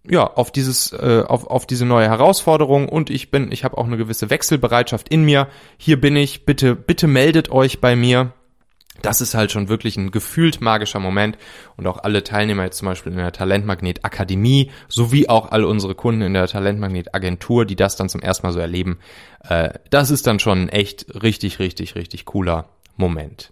ja, 0.10 0.26
auf 0.26 0.52
dieses, 0.52 0.92
äh, 0.92 1.24
auf, 1.26 1.48
auf 1.48 1.66
diese 1.66 1.86
neue 1.86 2.08
Herausforderung 2.08 2.90
und 2.90 3.10
ich 3.10 3.32
bin, 3.32 3.52
ich 3.52 3.64
habe 3.64 3.78
auch 3.78 3.86
eine 3.86 3.98
gewisse 3.98 4.30
Wechselbereitschaft 4.30 5.08
in 5.10 5.24
mir. 5.24 5.48
Hier 5.78 6.00
bin 6.00 6.16
ich, 6.18 6.46
bitte, 6.46 6.76
bitte 6.76 7.08
meldet 7.08 7.50
euch 7.50 7.80
bei 7.80 7.96
mir. 7.96 8.34
Das 9.02 9.22
ist 9.22 9.36
halt 9.36 9.52
schon 9.52 9.70
wirklich 9.70 9.98
ein 9.98 10.12
gefühlt 10.12 10.62
magischer 10.62 11.00
Moment 11.00 11.38
und 11.76 11.88
auch 11.88 12.00
alle 12.00 12.24
Teilnehmer 12.24 12.64
jetzt 12.64 12.78
zum 12.78 12.88
Beispiel 12.88 13.12
in 13.12 13.18
der 13.18 13.32
Talentmagnet 13.32 14.04
Akademie 14.04 14.72
sowie 14.88 15.30
auch 15.30 15.52
alle 15.52 15.68
unsere 15.68 15.96
Kunden 15.96 16.22
in 16.22 16.34
der 16.34 16.48
Talentmagnet 16.48 17.14
Agentur, 17.14 17.66
die 17.66 17.76
das 17.76 17.96
dann 17.96 18.10
zum 18.10 18.22
ersten 18.22 18.48
Mal 18.48 18.54
so 18.54 18.60
erleben, 18.60 19.00
äh, 19.48 19.70
das 19.90 20.12
ist 20.12 20.28
dann 20.28 20.40
schon 20.40 20.64
ein 20.64 20.70
echt 20.70 21.06
richtig, 21.22 21.60
richtig, 21.60 21.96
richtig 21.96 22.26
cooler 22.26 22.70
Moment. 22.96 23.52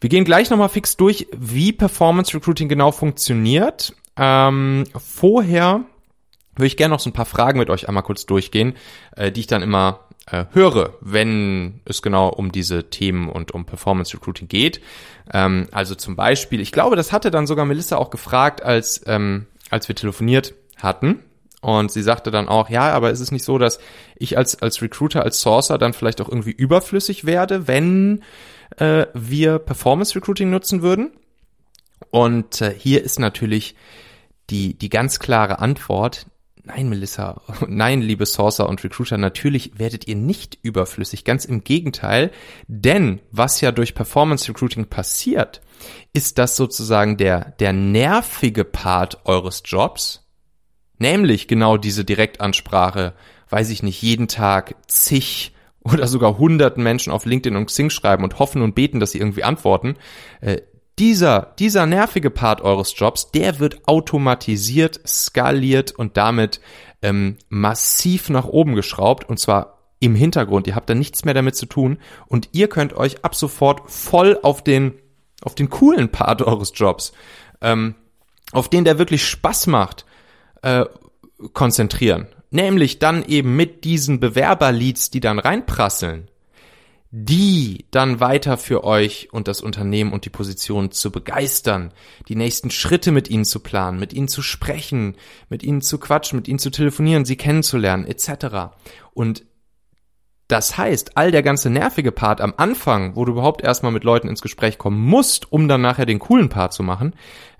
Wir 0.00 0.10
gehen 0.10 0.24
gleich 0.24 0.50
nochmal 0.50 0.68
fix 0.68 0.96
durch, 0.96 1.26
wie 1.32 1.72
Performance 1.72 2.34
Recruiting 2.34 2.68
genau 2.68 2.92
funktioniert. 2.92 3.94
Ähm, 4.16 4.84
vorher 4.96 5.84
würde 6.56 6.66
ich 6.66 6.76
gerne 6.76 6.92
noch 6.94 7.00
so 7.00 7.10
ein 7.10 7.14
paar 7.14 7.24
Fragen 7.24 7.58
mit 7.58 7.70
euch 7.70 7.88
einmal 7.88 8.02
kurz 8.02 8.26
durchgehen, 8.26 8.74
äh, 9.16 9.32
die 9.32 9.40
ich 9.40 9.46
dann 9.46 9.62
immer 9.62 10.00
äh, 10.30 10.46
höre, 10.52 10.94
wenn 11.00 11.80
es 11.84 12.02
genau 12.02 12.28
um 12.28 12.52
diese 12.52 12.90
Themen 12.90 13.28
und 13.28 13.52
um 13.52 13.64
Performance 13.64 14.14
Recruiting 14.16 14.48
geht. 14.48 14.80
Ähm, 15.32 15.68
also 15.72 15.94
zum 15.94 16.16
Beispiel, 16.16 16.60
ich 16.60 16.72
glaube, 16.72 16.96
das 16.96 17.12
hatte 17.12 17.30
dann 17.30 17.46
sogar 17.46 17.64
Melissa 17.64 17.96
auch 17.96 18.10
gefragt, 18.10 18.62
als, 18.62 19.02
ähm, 19.06 19.46
als 19.70 19.88
wir 19.88 19.94
telefoniert 19.94 20.54
hatten. 20.76 21.20
Und 21.60 21.90
sie 21.90 22.02
sagte 22.02 22.30
dann 22.30 22.48
auch, 22.48 22.68
ja, 22.68 22.92
aber 22.92 23.10
ist 23.10 23.20
es 23.20 23.32
nicht 23.32 23.44
so, 23.44 23.56
dass 23.56 23.78
ich 24.16 24.36
als, 24.36 24.60
als 24.60 24.82
Recruiter, 24.82 25.22
als 25.22 25.40
Sourcer 25.40 25.78
dann 25.78 25.94
vielleicht 25.94 26.20
auch 26.20 26.28
irgendwie 26.28 26.52
überflüssig 26.52 27.24
werde, 27.24 27.66
wenn 27.66 28.22
äh, 28.76 29.06
wir 29.14 29.58
Performance 29.58 30.14
Recruiting 30.14 30.50
nutzen 30.50 30.82
würden? 30.82 31.12
Und 32.10 32.60
äh, 32.60 32.74
hier 32.76 33.02
ist 33.02 33.18
natürlich 33.18 33.76
die, 34.50 34.74
die 34.74 34.90
ganz 34.90 35.18
klare 35.18 35.58
Antwort, 35.58 36.26
Nein, 36.66 36.88
Melissa, 36.88 37.42
nein, 37.68 38.00
liebe 38.00 38.24
Sourcer 38.24 38.68
und 38.68 38.82
Recruiter, 38.82 39.18
natürlich 39.18 39.78
werdet 39.78 40.08
ihr 40.08 40.16
nicht 40.16 40.58
überflüssig, 40.62 41.24
ganz 41.24 41.44
im 41.44 41.62
Gegenteil, 41.62 42.30
denn 42.68 43.20
was 43.30 43.60
ja 43.60 43.70
durch 43.70 43.94
Performance 43.94 44.48
Recruiting 44.48 44.86
passiert, 44.86 45.60
ist 46.14 46.38
dass 46.38 46.56
sozusagen 46.56 47.18
der, 47.18 47.50
der 47.60 47.74
nervige 47.74 48.64
Part 48.64 49.26
eures 49.26 49.62
Jobs, 49.66 50.26
nämlich 50.98 51.48
genau 51.48 51.76
diese 51.76 52.04
Direktansprache, 52.04 53.12
weiß 53.50 53.68
ich 53.68 53.82
nicht, 53.82 54.00
jeden 54.00 54.26
Tag 54.26 54.76
zig 54.86 55.52
oder 55.82 56.06
sogar 56.06 56.38
hunderten 56.38 56.82
Menschen 56.82 57.12
auf 57.12 57.26
LinkedIn 57.26 57.58
und 57.58 57.66
Xing 57.66 57.90
schreiben 57.90 58.24
und 58.24 58.38
hoffen 58.38 58.62
und 58.62 58.74
beten, 58.74 59.00
dass 59.00 59.12
sie 59.12 59.18
irgendwie 59.18 59.44
antworten, 59.44 59.96
äh, 60.40 60.62
dieser, 60.98 61.54
dieser 61.58 61.86
nervige 61.86 62.30
Part 62.30 62.60
eures 62.60 62.94
Jobs, 62.96 63.30
der 63.32 63.58
wird 63.58 63.88
automatisiert, 63.88 65.00
skaliert 65.06 65.92
und 65.92 66.16
damit 66.16 66.60
ähm, 67.02 67.36
massiv 67.48 68.30
nach 68.30 68.46
oben 68.46 68.74
geschraubt 68.74 69.28
und 69.28 69.38
zwar 69.38 69.78
im 70.00 70.14
Hintergrund. 70.14 70.66
Ihr 70.66 70.74
habt 70.74 70.88
da 70.88 70.94
nichts 70.94 71.24
mehr 71.24 71.34
damit 71.34 71.56
zu 71.56 71.66
tun 71.66 71.98
und 72.26 72.48
ihr 72.52 72.68
könnt 72.68 72.94
euch 72.94 73.24
ab 73.24 73.34
sofort 73.34 73.90
voll 73.90 74.38
auf 74.42 74.62
den, 74.62 74.94
auf 75.42 75.54
den 75.54 75.70
coolen 75.70 76.10
Part 76.10 76.42
eures 76.42 76.72
Jobs, 76.74 77.12
ähm, 77.60 77.94
auf 78.52 78.68
den 78.68 78.84
der 78.84 78.98
wirklich 78.98 79.26
Spaß 79.26 79.66
macht, 79.66 80.04
äh, 80.62 80.84
konzentrieren. 81.52 82.28
Nämlich 82.50 83.00
dann 83.00 83.24
eben 83.24 83.56
mit 83.56 83.84
diesen 83.84 84.20
Bewerberleads, 84.20 85.10
die 85.10 85.20
dann 85.20 85.40
reinprasseln 85.40 86.28
die 87.16 87.86
dann 87.92 88.18
weiter 88.18 88.58
für 88.58 88.82
euch 88.82 89.28
und 89.30 89.46
das 89.46 89.60
Unternehmen 89.60 90.12
und 90.12 90.24
die 90.24 90.30
Position 90.30 90.90
zu 90.90 91.12
begeistern, 91.12 91.92
die 92.26 92.34
nächsten 92.34 92.72
Schritte 92.72 93.12
mit 93.12 93.30
ihnen 93.30 93.44
zu 93.44 93.60
planen, 93.60 94.00
mit 94.00 94.12
ihnen 94.12 94.26
zu 94.26 94.42
sprechen, 94.42 95.14
mit 95.48 95.62
ihnen 95.62 95.80
zu 95.80 95.98
quatschen, 95.98 96.38
mit 96.38 96.48
ihnen 96.48 96.58
zu 96.58 96.70
telefonieren, 96.70 97.24
sie 97.24 97.36
kennenzulernen, 97.36 98.04
etc. 98.04 98.74
Und 99.12 99.44
das 100.48 100.76
heißt, 100.76 101.16
all 101.16 101.30
der 101.30 101.42
ganze 101.42 101.70
nervige 101.70 102.12
Part 102.12 102.42
am 102.42 102.52
Anfang, 102.56 103.16
wo 103.16 103.24
du 103.24 103.32
überhaupt 103.32 103.62
erstmal 103.62 103.92
mit 103.92 104.04
Leuten 104.04 104.28
ins 104.28 104.42
Gespräch 104.42 104.76
kommen 104.76 105.00
musst, 105.00 105.50
um 105.50 105.68
dann 105.68 105.80
nachher 105.80 106.04
den 106.04 106.18
coolen 106.18 106.50
Part 106.50 106.74
zu 106.74 106.82
machen, 106.82 107.14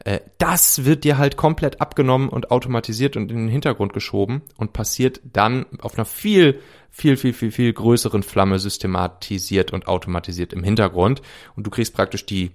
äh, 0.05 0.21
das 0.37 0.85
wird 0.85 1.05
dir 1.05 1.17
halt 1.17 1.37
komplett 1.37 1.81
abgenommen 1.81 2.29
und 2.29 2.51
automatisiert 2.51 3.17
und 3.17 3.31
in 3.31 3.39
den 3.39 3.49
Hintergrund 3.49 3.95
geschoben 3.95 4.43
und 4.59 4.75
passiert 4.75 5.21
dann 5.25 5.65
auf 5.81 5.95
einer 5.95 6.05
viel, 6.05 6.61
viel, 6.91 7.17
viel, 7.17 7.33
viel, 7.33 7.53
viel 7.53 7.73
größeren 7.73 8.23
Flamme 8.23 8.59
systematisiert 8.59 9.73
und 9.73 9.89
automatisiert 9.89 10.53
im 10.53 10.63
Hintergrund. 10.63 11.23
Und 11.57 11.67
du 11.67 11.71
kriegst 11.71 11.95
praktisch 11.95 12.27
die 12.27 12.51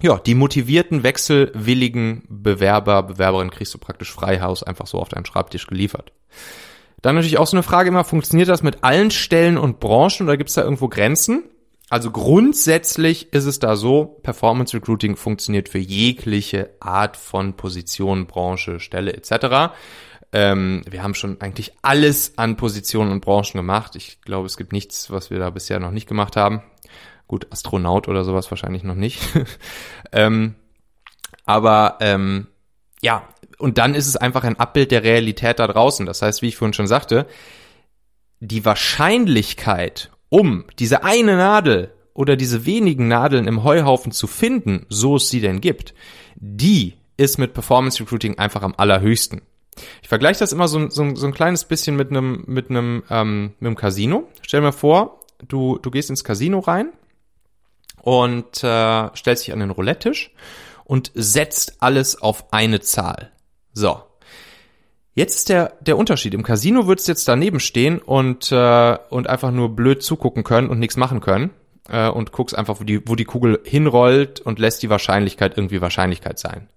ja, 0.00 0.18
die 0.18 0.34
motivierten, 0.34 1.04
wechselwilligen 1.04 2.24
Bewerber, 2.28 3.04
Bewerberinnen 3.04 3.52
kriegst 3.52 3.72
du 3.72 3.78
praktisch 3.78 4.12
Freihaus 4.12 4.64
einfach 4.64 4.88
so 4.88 4.98
auf 4.98 5.10
deinen 5.10 5.26
Schreibtisch 5.26 5.68
geliefert. 5.68 6.12
Dann 7.02 7.16
natürlich 7.16 7.38
auch 7.38 7.46
so 7.46 7.56
eine 7.56 7.64
Frage 7.64 7.88
immer, 7.88 8.04
funktioniert 8.04 8.48
das 8.48 8.62
mit 8.62 8.84
allen 8.84 9.10
Stellen 9.10 9.58
und 9.58 9.80
Branchen 9.80 10.22
oder 10.22 10.36
gibt 10.36 10.48
es 10.50 10.54
da 10.54 10.62
irgendwo 10.62 10.88
Grenzen? 10.88 11.44
Also 11.90 12.10
grundsätzlich 12.10 13.34
ist 13.34 13.44
es 13.44 13.58
da 13.58 13.76
so, 13.76 14.06
Performance 14.22 14.74
Recruiting 14.74 15.16
funktioniert 15.16 15.68
für 15.68 15.78
jegliche 15.78 16.70
Art 16.80 17.18
von 17.18 17.54
Position, 17.54 18.26
Branche, 18.26 18.80
Stelle 18.80 19.12
etc. 19.12 19.74
Ähm, 20.32 20.82
wir 20.88 21.02
haben 21.02 21.14
schon 21.14 21.40
eigentlich 21.42 21.74
alles 21.82 22.38
an 22.38 22.56
Positionen 22.56 23.12
und 23.12 23.20
Branchen 23.20 23.52
gemacht. 23.52 23.94
Ich 23.96 24.22
glaube, 24.22 24.46
es 24.46 24.56
gibt 24.56 24.72
nichts, 24.72 25.10
was 25.10 25.30
wir 25.30 25.38
da 25.38 25.50
bisher 25.50 25.80
noch 25.80 25.90
nicht 25.90 26.08
gemacht 26.08 26.36
haben. 26.36 26.62
Gut, 27.26 27.48
Astronaut 27.50 28.08
oder 28.08 28.24
sowas 28.24 28.50
wahrscheinlich 28.50 28.84
noch 28.84 28.94
nicht. 28.94 29.20
ähm, 30.12 30.54
aber 31.44 31.98
ähm, 32.00 32.46
ja, 33.02 33.28
und 33.58 33.78
dann 33.78 33.94
ist 33.94 34.06
es 34.06 34.16
einfach 34.16 34.44
ein 34.44 34.58
Abbild 34.58 34.90
der 34.90 35.02
Realität 35.02 35.58
da 35.58 35.66
draußen. 35.66 36.06
Das 36.06 36.22
heißt, 36.22 36.40
wie 36.42 36.48
ich 36.48 36.56
vorhin 36.56 36.72
schon 36.72 36.86
sagte, 36.86 37.26
die 38.40 38.64
Wahrscheinlichkeit, 38.64 40.10
um 40.28 40.64
diese 40.78 41.04
eine 41.04 41.36
Nadel 41.36 41.92
oder 42.14 42.36
diese 42.36 42.64
wenigen 42.66 43.08
Nadeln 43.08 43.46
im 43.46 43.64
Heuhaufen 43.64 44.12
zu 44.12 44.26
finden, 44.26 44.86
so 44.88 45.16
es 45.16 45.28
sie 45.28 45.40
denn 45.40 45.60
gibt, 45.60 45.94
die 46.36 46.94
ist 47.16 47.38
mit 47.38 47.54
Performance 47.54 48.00
Recruiting 48.00 48.38
einfach 48.38 48.62
am 48.62 48.74
allerhöchsten. 48.76 49.42
Ich 50.02 50.08
vergleiche 50.08 50.40
das 50.40 50.52
immer 50.52 50.68
so, 50.68 50.90
so, 50.90 51.14
so 51.14 51.26
ein 51.26 51.32
kleines 51.32 51.64
bisschen 51.64 51.96
mit 51.96 52.10
einem 52.10 52.44
mit 52.46 52.68
einem 52.68 53.04
ähm, 53.08 53.54
mit 53.58 53.66
einem 53.68 53.76
Casino. 53.76 54.28
Stell 54.42 54.60
mal 54.60 54.72
vor, 54.72 55.20
du 55.46 55.78
du 55.78 55.90
gehst 55.90 56.10
ins 56.10 56.24
Casino 56.24 56.58
rein 56.58 56.92
und 58.02 58.62
äh, 58.62 59.08
stellst 59.16 59.46
dich 59.46 59.52
an 59.52 59.60
den 59.60 59.70
Roulette-Tisch 59.70 60.32
und 60.84 61.10
setzt 61.14 61.82
alles 61.82 62.20
auf 62.20 62.52
eine 62.52 62.80
Zahl. 62.80 63.32
So. 63.72 64.02
Jetzt 65.14 65.36
ist 65.36 65.48
der, 65.50 65.74
der 65.80 65.98
Unterschied. 65.98 66.32
Im 66.32 66.42
Casino 66.42 66.86
würdest 66.86 67.06
du 67.06 67.12
jetzt 67.12 67.28
daneben 67.28 67.60
stehen 67.60 67.98
und, 67.98 68.50
äh, 68.50 68.96
und 69.10 69.28
einfach 69.28 69.50
nur 69.50 69.76
blöd 69.76 70.02
zugucken 70.02 70.42
können 70.42 70.70
und 70.70 70.78
nichts 70.78 70.96
machen 70.96 71.20
können. 71.20 71.50
Äh, 71.88 72.08
und 72.08 72.32
guckst 72.32 72.56
einfach, 72.56 72.80
wo 72.80 72.84
die, 72.84 73.06
wo 73.06 73.14
die 73.14 73.24
Kugel 73.24 73.60
hinrollt 73.64 74.40
und 74.40 74.58
lässt 74.58 74.82
die 74.82 74.88
Wahrscheinlichkeit 74.88 75.56
irgendwie 75.56 75.80
Wahrscheinlichkeit 75.82 76.38
sein. 76.38 76.68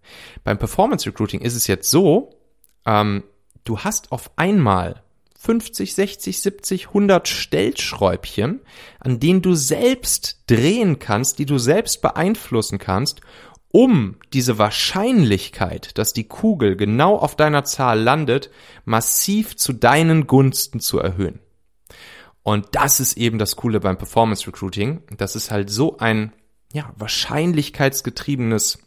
Beim 0.44 0.58
Performance 0.58 1.08
Recruiting 1.08 1.42
ist 1.42 1.56
es 1.56 1.68
jetzt 1.68 1.90
so, 1.90 2.40
ähm, 2.86 3.24
du 3.64 3.80
hast 3.80 4.12
auf 4.12 4.32
einmal 4.36 5.04
50, 5.46 5.94
60, 5.94 6.42
70, 6.42 6.88
100 6.88 7.28
Stellschräubchen, 7.28 8.62
an 9.00 9.20
denen 9.20 9.44
du 9.44 9.54
selbst 9.54 10.40
drehen 10.48 10.98
kannst, 10.98 11.38
die 11.38 11.46
du 11.46 11.60
selbst 11.60 12.02
beeinflussen 12.02 12.80
kannst, 12.80 13.22
um 13.70 14.16
diese 14.34 14.58
Wahrscheinlichkeit, 14.58 15.98
dass 15.98 16.14
die 16.14 16.28
Kugel 16.28 16.76
genau 16.76 17.18
auf 17.18 17.36
deiner 17.36 17.64
Zahl 17.66 18.00
landet, 18.00 18.50
massiv 18.86 19.58
zu 19.58 19.74
deinen 19.74 20.28
Gunsten 20.28 20.80
zu 20.80 21.00
erhöhen. 21.00 21.40
Und 22.42 22.68
das 22.72 23.00
ist 23.00 23.18
eben 23.18 23.40
das 23.40 23.56
Coole 23.56 23.80
beim 23.80 23.98
Performance 23.98 24.46
Recruiting. 24.48 25.02
Das 25.18 25.36
ist 25.36 25.52
halt 25.52 25.70
so 25.70 25.98
ein, 25.98 26.32
ja, 26.74 26.94
wahrscheinlichkeitsgetriebenes 26.96 28.80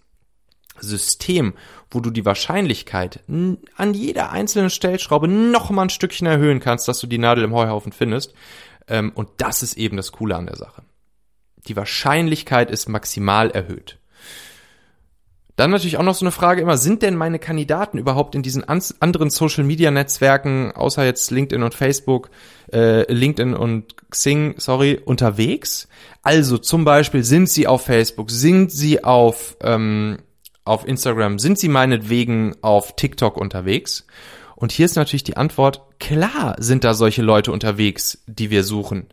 System, 0.80 1.54
wo 1.90 2.00
du 2.00 2.10
die 2.10 2.24
Wahrscheinlichkeit 2.24 3.24
an 3.26 3.94
jeder 3.94 4.30
einzelnen 4.30 4.70
Stellschraube 4.70 5.28
noch 5.28 5.70
mal 5.70 5.82
ein 5.82 5.90
Stückchen 5.90 6.26
erhöhen 6.26 6.60
kannst, 6.60 6.86
dass 6.88 7.00
du 7.00 7.06
die 7.06 7.18
Nadel 7.18 7.44
im 7.44 7.52
Heuhaufen 7.52 7.92
findest. 7.92 8.32
Ähm, 8.86 9.12
und 9.14 9.28
das 9.38 9.62
ist 9.62 9.76
eben 9.76 9.96
das 9.96 10.12
Coole 10.12 10.36
an 10.36 10.46
der 10.46 10.56
Sache. 10.56 10.82
Die 11.66 11.76
Wahrscheinlichkeit 11.76 12.70
ist 12.70 12.88
maximal 12.88 13.50
erhöht. 13.50 13.98
Dann 15.58 15.72
natürlich 15.72 15.96
auch 15.96 16.04
noch 16.04 16.14
so 16.14 16.24
eine 16.24 16.30
Frage 16.30 16.60
immer, 16.62 16.76
sind 16.76 17.02
denn 17.02 17.16
meine 17.16 17.40
Kandidaten 17.40 17.98
überhaupt 17.98 18.36
in 18.36 18.44
diesen 18.44 18.62
anderen 18.62 19.28
Social 19.28 19.64
Media 19.64 19.90
Netzwerken, 19.90 20.70
außer 20.70 21.04
jetzt 21.04 21.32
LinkedIn 21.32 21.64
und 21.64 21.74
Facebook, 21.74 22.30
äh, 22.72 23.12
LinkedIn 23.12 23.54
und 23.54 23.96
Xing, 24.08 24.54
sorry, 24.58 25.00
unterwegs? 25.04 25.88
Also 26.22 26.58
zum 26.58 26.84
Beispiel, 26.84 27.24
sind 27.24 27.48
sie 27.48 27.66
auf 27.66 27.82
Facebook, 27.82 28.30
sind 28.30 28.70
sie 28.70 29.02
auf 29.02 29.56
ähm, 29.60 30.18
auf 30.64 30.86
Instagram, 30.86 31.40
sind 31.40 31.58
sie 31.58 31.68
meinetwegen 31.68 32.54
auf 32.60 32.94
TikTok 32.94 33.36
unterwegs? 33.36 34.06
Und 34.54 34.70
hier 34.70 34.86
ist 34.86 34.94
natürlich 34.94 35.24
die 35.24 35.36
Antwort, 35.36 35.98
klar 35.98 36.54
sind 36.60 36.84
da 36.84 36.94
solche 36.94 37.22
Leute 37.22 37.50
unterwegs, 37.50 38.22
die 38.28 38.50
wir 38.50 38.62
suchen. 38.62 39.08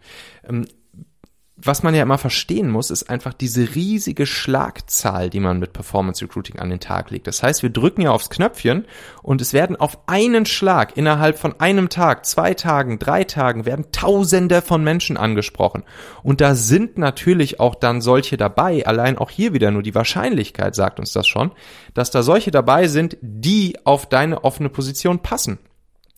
Was 1.58 1.84
man 1.84 1.96
ja 1.96 2.04
immer 2.04 2.18
verstehen 2.18 2.70
muss, 2.70 2.92
ist 2.92 3.10
einfach 3.10 3.34
diese 3.34 3.76
riesige 3.76 4.26
Schlagzahl, 4.26 5.30
die 5.30 5.40
man 5.40 5.58
mit 5.58 5.72
Performance 5.72 6.22
Recruiting 6.22 6.60
an 6.60 6.70
den 6.70 6.82
Tag 6.82 7.12
legt. 7.12 7.28
Das 7.28 7.42
heißt, 7.44 7.64
wir 7.64 7.70
drücken 7.70 8.02
ja 8.02 8.12
aufs 8.12 8.30
Knöpfchen 8.30 8.86
und 9.24 9.40
es 9.40 9.54
werden 9.54 9.78
auf 9.78 10.00
einen 10.06 10.46
Schlag 10.46 10.98
innerhalb 10.98 11.40
von 11.40 11.58
einem 11.62 11.88
Tag, 11.88 12.26
zwei 12.26 12.54
Tagen, 12.56 13.00
drei 13.00 13.24
Tagen 13.24 13.66
werden 13.66 13.86
Tausende 13.94 14.62
von 14.62 14.84
Menschen 14.84 15.16
angesprochen. 15.16 15.84
Und 16.24 16.42
da 16.42 16.56
sind 16.56 16.98
natürlich 16.98 17.58
auch 17.62 17.76
dann 17.76 18.02
solche 18.02 18.36
dabei, 18.36 18.86
allein 18.86 19.18
auch 19.18 19.30
hier 19.30 19.54
wieder 19.54 19.72
nur 19.72 19.82
die 19.82 19.96
Wahrscheinlichkeit 19.96 20.76
sagt 20.76 21.00
uns 21.00 21.14
das 21.14 21.26
schon, 21.26 21.54
dass 21.94 22.12
da 22.12 22.22
solche 22.22 22.52
dabei 22.52 22.88
sind, 22.88 23.16
die 23.22 23.78
auf 23.86 24.10
deine 24.10 24.44
offene 24.44 24.68
Position 24.68 25.20
passen. 25.20 25.60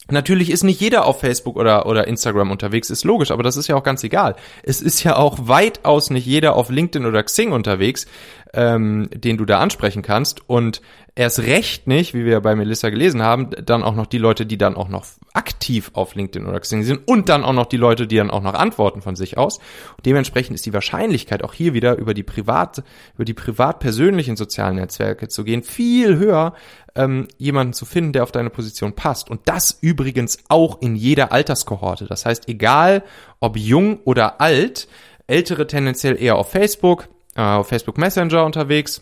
Natürlich 0.09 0.51
ist 0.51 0.63
nicht 0.63 0.79
jeder 0.79 1.05
auf 1.05 1.19
Facebook 1.19 1.57
oder, 1.57 1.85
oder 1.85 2.07
Instagram 2.07 2.51
unterwegs, 2.51 2.89
ist 2.89 3.03
logisch, 3.03 3.31
aber 3.31 3.43
das 3.43 3.57
ist 3.57 3.67
ja 3.67 3.75
auch 3.75 3.83
ganz 3.83 4.03
egal. 4.03 4.35
Es 4.63 4.81
ist 4.81 5.03
ja 5.03 5.15
auch 5.15 5.37
weitaus 5.41 6.09
nicht 6.09 6.25
jeder 6.25 6.55
auf 6.55 6.69
LinkedIn 6.69 7.05
oder 7.05 7.23
Xing 7.23 7.51
unterwegs, 7.51 8.07
ähm, 8.53 9.09
den 9.13 9.37
du 9.37 9.45
da 9.45 9.59
ansprechen 9.59 10.01
kannst. 10.01 10.49
Und 10.49 10.81
erst 11.17 11.39
recht 11.39 11.87
nicht, 11.87 12.13
wie 12.13 12.25
wir 12.25 12.39
bei 12.41 12.55
Melissa 12.55 12.89
gelesen 12.89 13.23
haben, 13.23 13.49
dann 13.65 13.83
auch 13.83 13.95
noch 13.95 14.05
die 14.05 14.19
Leute, 14.19 14.45
die 14.45 14.57
dann 14.57 14.75
auch 14.75 14.87
noch 14.87 15.05
aktiv 15.33 15.89
auf 15.93 16.13
LinkedIn 16.13 16.47
oder 16.47 16.59
Xing 16.59 16.83
sind 16.83 17.07
und 17.07 17.27
dann 17.27 17.43
auch 17.43 17.53
noch 17.53 17.65
die 17.65 17.77
Leute, 17.77 18.05
die 18.05 18.17
dann 18.17 18.29
auch 18.29 18.43
noch 18.43 18.53
antworten 18.53 19.01
von 19.01 19.15
sich 19.15 19.37
aus. 19.37 19.57
Und 19.97 20.05
dementsprechend 20.05 20.53
ist 20.55 20.65
die 20.67 20.73
Wahrscheinlichkeit 20.73 21.43
auch 21.43 21.53
hier 21.53 21.73
wieder 21.73 21.97
über 21.97 22.13
die 22.13 22.23
privat, 22.23 22.83
über 23.15 23.25
die 23.25 23.33
privat 23.33 23.79
persönlichen 23.79 24.35
sozialen 24.35 24.75
Netzwerke 24.75 25.27
zu 25.27 25.43
gehen 25.43 25.63
viel 25.63 26.17
höher, 26.17 26.53
ähm, 26.95 27.27
jemanden 27.37 27.73
zu 27.73 27.85
finden, 27.85 28.13
der 28.13 28.23
auf 28.23 28.31
deine 28.31 28.51
Position 28.51 28.93
passt. 28.93 29.29
Und 29.29 29.41
das 29.45 29.75
übrigens 29.81 30.37
auch 30.49 30.81
in 30.81 30.95
jeder 30.95 31.31
Alterskohorte. 31.31 32.05
Das 32.05 32.27
heißt, 32.27 32.47
egal 32.47 33.03
ob 33.39 33.57
jung 33.57 33.99
oder 34.03 34.39
alt, 34.39 34.87
ältere 35.25 35.65
tendenziell 35.65 36.21
eher 36.21 36.35
auf 36.35 36.51
Facebook, 36.51 37.09
äh, 37.35 37.41
auf 37.41 37.67
Facebook 37.67 37.97
Messenger 37.97 38.45
unterwegs, 38.45 39.01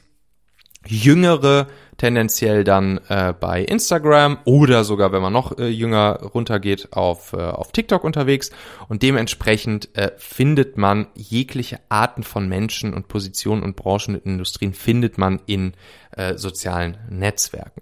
jüngere 0.87 1.67
tendenziell 1.97 2.63
dann 2.63 2.99
äh, 3.07 3.33
bei 3.39 3.63
Instagram 3.63 4.39
oder 4.45 4.83
sogar, 4.83 5.11
wenn 5.11 5.21
man 5.21 5.33
noch 5.33 5.57
äh, 5.57 5.67
jünger 5.67 6.19
runtergeht, 6.33 6.89
auf, 6.91 7.33
äh, 7.33 7.37
auf 7.37 7.71
TikTok 7.71 8.03
unterwegs. 8.03 8.51
Und 8.87 9.03
dementsprechend 9.03 9.95
äh, 9.97 10.11
findet 10.17 10.77
man 10.77 11.07
jegliche 11.15 11.79
Arten 11.89 12.23
von 12.23 12.47
Menschen 12.47 12.93
und 12.93 13.07
Positionen 13.07 13.63
und 13.63 13.75
Branchen 13.75 14.15
und 14.15 14.25
Industrien 14.25 14.73
findet 14.73 15.17
man 15.17 15.39
in 15.45 15.73
äh, 16.11 16.35
sozialen 16.35 16.97
Netzwerken. 17.09 17.81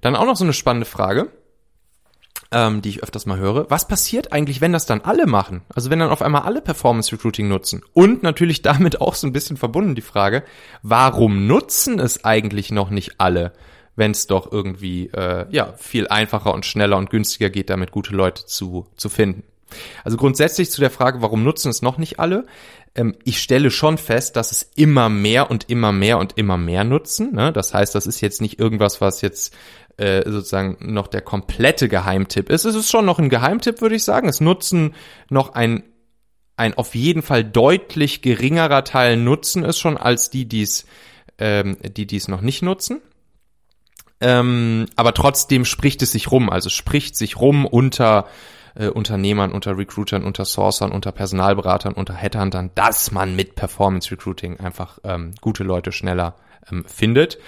Dann 0.00 0.16
auch 0.16 0.26
noch 0.26 0.36
so 0.36 0.44
eine 0.44 0.52
spannende 0.52 0.86
Frage 0.86 1.30
ähm, 2.50 2.82
die 2.82 2.90
ich 2.90 3.02
öfters 3.02 3.26
mal 3.26 3.38
höre. 3.38 3.70
Was 3.70 3.88
passiert 3.88 4.32
eigentlich, 4.32 4.60
wenn 4.60 4.72
das 4.72 4.86
dann 4.86 5.02
alle 5.02 5.26
machen? 5.26 5.62
Also 5.74 5.90
wenn 5.90 5.98
dann 5.98 6.10
auf 6.10 6.22
einmal 6.22 6.42
alle 6.42 6.60
Performance 6.60 7.12
Recruiting 7.12 7.48
nutzen? 7.48 7.82
Und 7.92 8.22
natürlich 8.22 8.62
damit 8.62 9.00
auch 9.00 9.14
so 9.14 9.26
ein 9.26 9.32
bisschen 9.32 9.56
verbunden 9.56 9.94
die 9.94 10.02
Frage, 10.02 10.44
warum 10.82 11.46
nutzen 11.46 11.98
es 11.98 12.24
eigentlich 12.24 12.70
noch 12.70 12.90
nicht 12.90 13.20
alle? 13.20 13.52
wenn 13.98 14.12
es 14.12 14.28
doch 14.28 14.52
irgendwie 14.52 15.08
äh, 15.08 15.46
ja 15.50 15.72
viel 15.76 16.06
einfacher 16.06 16.54
und 16.54 16.64
schneller 16.64 16.96
und 16.98 17.10
günstiger 17.10 17.50
geht, 17.50 17.68
damit 17.68 17.90
gute 17.90 18.14
Leute 18.14 18.46
zu 18.46 18.86
zu 18.96 19.08
finden. 19.08 19.42
Also 20.04 20.16
grundsätzlich 20.16 20.70
zu 20.70 20.80
der 20.80 20.90
Frage, 20.90 21.20
warum 21.20 21.42
nutzen 21.42 21.70
es 21.70 21.82
noch 21.82 21.98
nicht 21.98 22.20
alle? 22.20 22.46
Ähm, 22.94 23.16
ich 23.24 23.40
stelle 23.40 23.70
schon 23.70 23.98
fest, 23.98 24.36
dass 24.36 24.52
es 24.52 24.70
immer 24.76 25.08
mehr 25.08 25.50
und 25.50 25.68
immer 25.68 25.92
mehr 25.92 26.18
und 26.18 26.38
immer 26.38 26.56
mehr 26.56 26.84
nutzen. 26.84 27.34
Ne? 27.34 27.52
Das 27.52 27.74
heißt, 27.74 27.94
das 27.94 28.06
ist 28.06 28.20
jetzt 28.20 28.40
nicht 28.40 28.58
irgendwas, 28.58 29.00
was 29.00 29.20
jetzt 29.20 29.54
äh, 29.98 30.22
sozusagen 30.24 30.76
noch 30.80 31.08
der 31.08 31.20
komplette 31.20 31.88
Geheimtipp 31.88 32.50
ist. 32.50 32.64
Es 32.64 32.74
ist 32.74 32.90
schon 32.90 33.04
noch 33.04 33.18
ein 33.18 33.28
Geheimtipp, 33.28 33.80
würde 33.80 33.96
ich 33.96 34.04
sagen. 34.04 34.28
Es 34.28 34.40
nutzen 34.40 34.94
noch 35.28 35.54
ein 35.54 35.82
ein 36.58 36.74
auf 36.74 36.94
jeden 36.94 37.22
Fall 37.22 37.44
deutlich 37.44 38.20
geringerer 38.20 38.82
Teil 38.82 39.16
nutzen 39.16 39.64
es 39.64 39.78
schon 39.78 39.96
als 39.96 40.28
die, 40.28 40.46
die's, 40.46 40.86
ähm, 41.38 41.76
die 41.82 42.06
dies 42.06 42.26
noch 42.26 42.40
nicht 42.40 42.62
nutzen. 42.62 43.00
Ähm, 44.20 44.86
aber 44.96 45.14
trotzdem 45.14 45.64
spricht 45.64 46.02
es 46.02 46.10
sich 46.10 46.32
rum, 46.32 46.50
also 46.50 46.68
spricht 46.68 47.16
sich 47.16 47.40
rum 47.40 47.64
unter 47.64 48.26
äh, 48.74 48.88
Unternehmern, 48.88 49.52
unter 49.52 49.78
Recruitern, 49.78 50.24
unter 50.24 50.44
Sourcern, 50.44 50.90
unter 50.90 51.12
Personalberatern, 51.12 51.92
unter 51.94 52.14
Headhuntern, 52.14 52.72
dass 52.74 53.12
man 53.12 53.36
mit 53.36 53.54
Performance 53.54 54.10
Recruiting 54.10 54.58
einfach 54.58 54.98
ähm, 55.04 55.34
gute 55.40 55.62
Leute 55.62 55.92
schneller 55.92 56.34
ähm, 56.70 56.84
findet. 56.86 57.38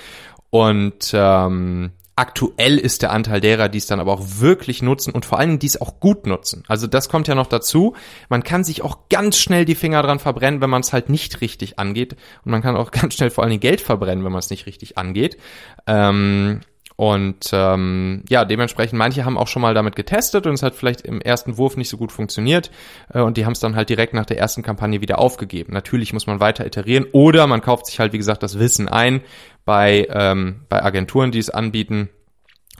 Und 0.50 1.10
ähm, 1.12 1.90
Aktuell 2.20 2.76
ist 2.76 3.00
der 3.00 3.12
Anteil 3.12 3.40
derer, 3.40 3.70
die 3.70 3.78
es 3.78 3.86
dann 3.86 3.98
aber 3.98 4.12
auch 4.12 4.20
wirklich 4.40 4.82
nutzen 4.82 5.10
und 5.10 5.24
vor 5.24 5.38
allem 5.38 5.58
die 5.58 5.66
es 5.66 5.80
auch 5.80 6.00
gut 6.00 6.26
nutzen. 6.26 6.64
Also 6.68 6.86
das 6.86 7.08
kommt 7.08 7.28
ja 7.28 7.34
noch 7.34 7.46
dazu. 7.46 7.94
Man 8.28 8.42
kann 8.42 8.62
sich 8.62 8.82
auch 8.82 9.08
ganz 9.08 9.38
schnell 9.38 9.64
die 9.64 9.74
Finger 9.74 10.02
dran 10.02 10.18
verbrennen, 10.18 10.60
wenn 10.60 10.68
man 10.68 10.82
es 10.82 10.92
halt 10.92 11.08
nicht 11.08 11.40
richtig 11.40 11.78
angeht. 11.78 12.16
Und 12.44 12.52
man 12.52 12.60
kann 12.60 12.76
auch 12.76 12.90
ganz 12.90 13.14
schnell 13.14 13.30
vor 13.30 13.44
allem 13.44 13.58
Geld 13.58 13.80
verbrennen, 13.80 14.22
wenn 14.22 14.32
man 14.32 14.40
es 14.40 14.50
nicht 14.50 14.66
richtig 14.66 14.98
angeht. 14.98 15.38
Ähm, 15.86 16.60
und 17.00 17.48
ähm, 17.54 18.24
ja, 18.28 18.44
dementsprechend, 18.44 18.98
manche 18.98 19.24
haben 19.24 19.38
auch 19.38 19.48
schon 19.48 19.62
mal 19.62 19.72
damit 19.72 19.96
getestet 19.96 20.46
und 20.46 20.52
es 20.52 20.62
hat 20.62 20.74
vielleicht 20.74 21.00
im 21.00 21.22
ersten 21.22 21.56
Wurf 21.56 21.78
nicht 21.78 21.88
so 21.88 21.96
gut 21.96 22.12
funktioniert 22.12 22.70
äh, 23.14 23.20
und 23.20 23.38
die 23.38 23.46
haben 23.46 23.54
es 23.54 23.60
dann 23.60 23.74
halt 23.74 23.88
direkt 23.88 24.12
nach 24.12 24.26
der 24.26 24.36
ersten 24.36 24.62
Kampagne 24.62 25.00
wieder 25.00 25.18
aufgegeben. 25.18 25.72
Natürlich 25.72 26.12
muss 26.12 26.26
man 26.26 26.40
weiter 26.40 26.66
iterieren 26.66 27.06
oder 27.12 27.46
man 27.46 27.62
kauft 27.62 27.86
sich 27.86 28.00
halt, 28.00 28.12
wie 28.12 28.18
gesagt, 28.18 28.42
das 28.42 28.58
Wissen 28.58 28.86
ein 28.86 29.22
bei, 29.64 30.08
ähm, 30.10 30.66
bei 30.68 30.84
Agenturen, 30.84 31.30
die 31.32 31.38
es 31.38 31.48
anbieten 31.48 32.10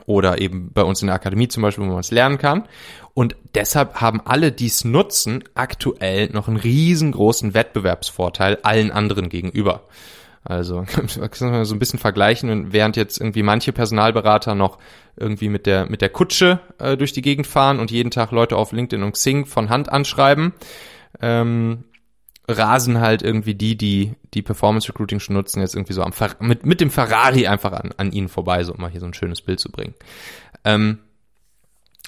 oder 0.04 0.38
eben 0.38 0.70
bei 0.70 0.83
uns 0.83 1.00
in 1.00 1.06
der 1.06 1.16
Akademie 1.16 1.48
zum 1.48 1.62
Beispiel, 1.62 1.85
wo 1.85 1.88
man 1.88 2.00
es 2.00 2.11
lernen 2.11 2.37
kann. 2.37 2.68
Und 3.14 3.37
deshalb 3.54 4.02
haben 4.02 4.20
alle, 4.22 4.52
die 4.52 4.66
es 4.66 4.85
nutzen, 4.85 5.44
aktuell 5.54 6.28
noch 6.30 6.46
einen 6.46 6.59
riesengroßen 6.59 7.54
Wettbewerbsvorteil 7.54 8.59
allen 8.64 8.90
anderen 8.90 9.30
gegenüber. 9.30 9.85
Also 10.42 10.85
kann 10.87 11.50
man 11.50 11.64
so 11.64 11.74
ein 11.74 11.79
bisschen 11.79 11.98
vergleichen, 11.98 12.72
während 12.72 12.96
jetzt 12.96 13.20
irgendwie 13.20 13.42
manche 13.42 13.72
Personalberater 13.72 14.55
noch 14.55 14.79
irgendwie 15.16 15.48
mit 15.48 15.66
der 15.66 15.87
mit 15.90 16.00
der 16.00 16.09
Kutsche 16.09 16.61
äh, 16.79 16.96
durch 16.96 17.12
die 17.12 17.22
Gegend 17.22 17.46
fahren 17.46 17.79
und 17.79 17.90
jeden 17.90 18.11
Tag 18.11 18.31
Leute 18.31 18.57
auf 18.57 18.72
LinkedIn 18.72 19.03
und 19.03 19.12
Xing 19.12 19.44
von 19.44 19.68
Hand 19.68 19.90
anschreiben, 19.90 20.55
ähm, 21.20 21.85
rasen 22.48 23.00
halt 23.00 23.22
irgendwie 23.22 23.55
die, 23.55 23.76
die 23.76 24.14
die 24.33 24.42
Performance 24.42 24.88
Recruiting 24.88 25.20
schon 25.20 25.37
nutzen, 25.37 25.61
jetzt 25.61 25.74
irgendwie 25.74 25.92
so 25.92 26.03
am 26.03 26.12
Fer 26.12 26.37
mit 26.40 26.64
mit 26.64 26.81
dem 26.81 26.90
Ferrari 26.90 27.46
einfach 27.46 27.72
an 27.72 27.90
an 27.98 28.11
ihnen 28.11 28.29
vorbei, 28.29 28.64
so 28.64 28.72
um 28.72 28.81
mal 28.81 28.90
hier 28.90 29.00
so 29.00 29.07
ein 29.07 29.14
schönes 29.14 29.42
Bild 29.42 29.61
zu 29.61 29.70
bringen. 29.70 29.94
Ähm, 30.64 31.00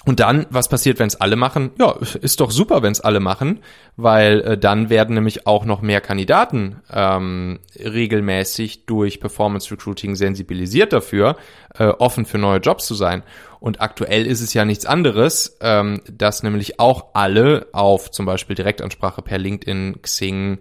und 0.05 0.19
dann, 0.19 0.45
was 0.49 0.67
passiert, 0.67 0.99
wenn 0.99 1.07
es 1.07 1.15
alle 1.15 1.37
machen? 1.37 1.71
Ja, 1.79 1.95
ist 2.21 2.41
doch 2.41 2.51
super, 2.51 2.81
wenn 2.83 2.91
es 2.91 2.99
alle 2.99 3.21
machen, 3.21 3.61
weil 3.95 4.41
äh, 4.41 4.57
dann 4.57 4.89
werden 4.89 5.15
nämlich 5.15 5.47
auch 5.47 5.63
noch 5.63 5.81
mehr 5.81 6.01
Kandidaten 6.01 6.81
ähm, 6.91 7.59
regelmäßig 7.79 8.85
durch 8.85 9.21
Performance 9.21 9.71
Recruiting 9.71 10.15
sensibilisiert 10.15 10.91
dafür, 10.91 11.37
äh, 11.77 11.85
offen 11.85 12.25
für 12.25 12.37
neue 12.37 12.59
Jobs 12.59 12.85
zu 12.85 12.95
sein. 12.95 13.23
Und 13.61 13.79
aktuell 13.79 14.27
ist 14.27 14.41
es 14.41 14.53
ja 14.53 14.65
nichts 14.65 14.85
anderes, 14.85 15.57
ähm, 15.61 16.01
dass 16.11 16.43
nämlich 16.43 16.81
auch 16.81 17.13
alle 17.13 17.67
auf 17.71 18.11
zum 18.11 18.25
Beispiel 18.25 18.57
Direktansprache 18.57 19.21
per 19.21 19.37
LinkedIn, 19.37 20.01
Xing, 20.01 20.59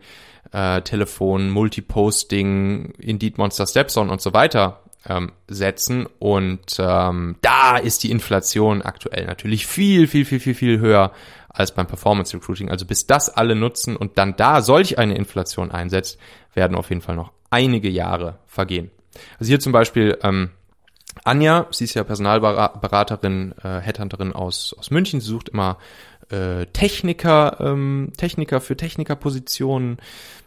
äh, 0.53 0.83
Telefon, 0.83 1.51
Multiposting, 1.51 2.93
Indeed 2.99 3.39
Monster 3.39 3.67
Stepson 3.67 4.09
und 4.09 4.21
so 4.21 4.33
weiter 4.33 4.83
ähm, 5.09 5.33
setzen. 5.49 6.07
Und 6.19 6.77
ähm, 6.79 7.37
da 7.41 7.77
ist 7.77 8.03
die 8.03 8.11
Inflation 8.11 8.83
aktuell 8.83 9.27
natürlich 9.27 9.67
viel, 9.67 10.07
viel, 10.07 10.25
viel, 10.25 10.41
viel, 10.41 10.55
viel 10.55 10.79
höher 10.79 11.13
als 11.49 11.73
beim 11.73 11.87
Performance 11.87 12.37
Recruiting. 12.37 12.71
Also 12.71 12.87
bis 12.87 13.07
das 13.07 13.29
alle 13.29 13.55
nutzen 13.55 13.97
und 13.97 14.19
dann 14.19 14.37
da 14.37 14.63
solch 14.63 14.99
eine 14.99 15.17
Inflation 15.17 15.71
einsetzt, 15.71 16.19
werden 16.55 16.77
auf 16.77 16.89
jeden 16.89 17.03
Fall 17.03 17.17
noch 17.17 17.33
einige 17.51 17.91
Jahre 17.91 18.39
vergehen. 18.47 18.91
Also 19.39 19.51
hier 19.51 19.61
zum 19.61 19.73
Beispiel 19.73 20.19
ähm, 20.23 20.51
Anja, 21.25 21.67
sie 21.71 21.85
ist 21.85 21.95
ja 21.95 22.05
Personalberaterin, 22.05 23.55
äh, 23.63 23.81
Headhunterin 23.81 24.33
aus, 24.33 24.75
aus 24.79 24.91
München, 24.91 25.21
sie 25.21 25.27
sucht 25.27 25.51
immer 25.51 25.79
äh, 26.31 26.67
Techniker, 26.73 27.59
ähm, 27.61 28.13
Techniker 28.17 28.61
für 28.61 28.77
Technikerpositionen, 28.77 29.99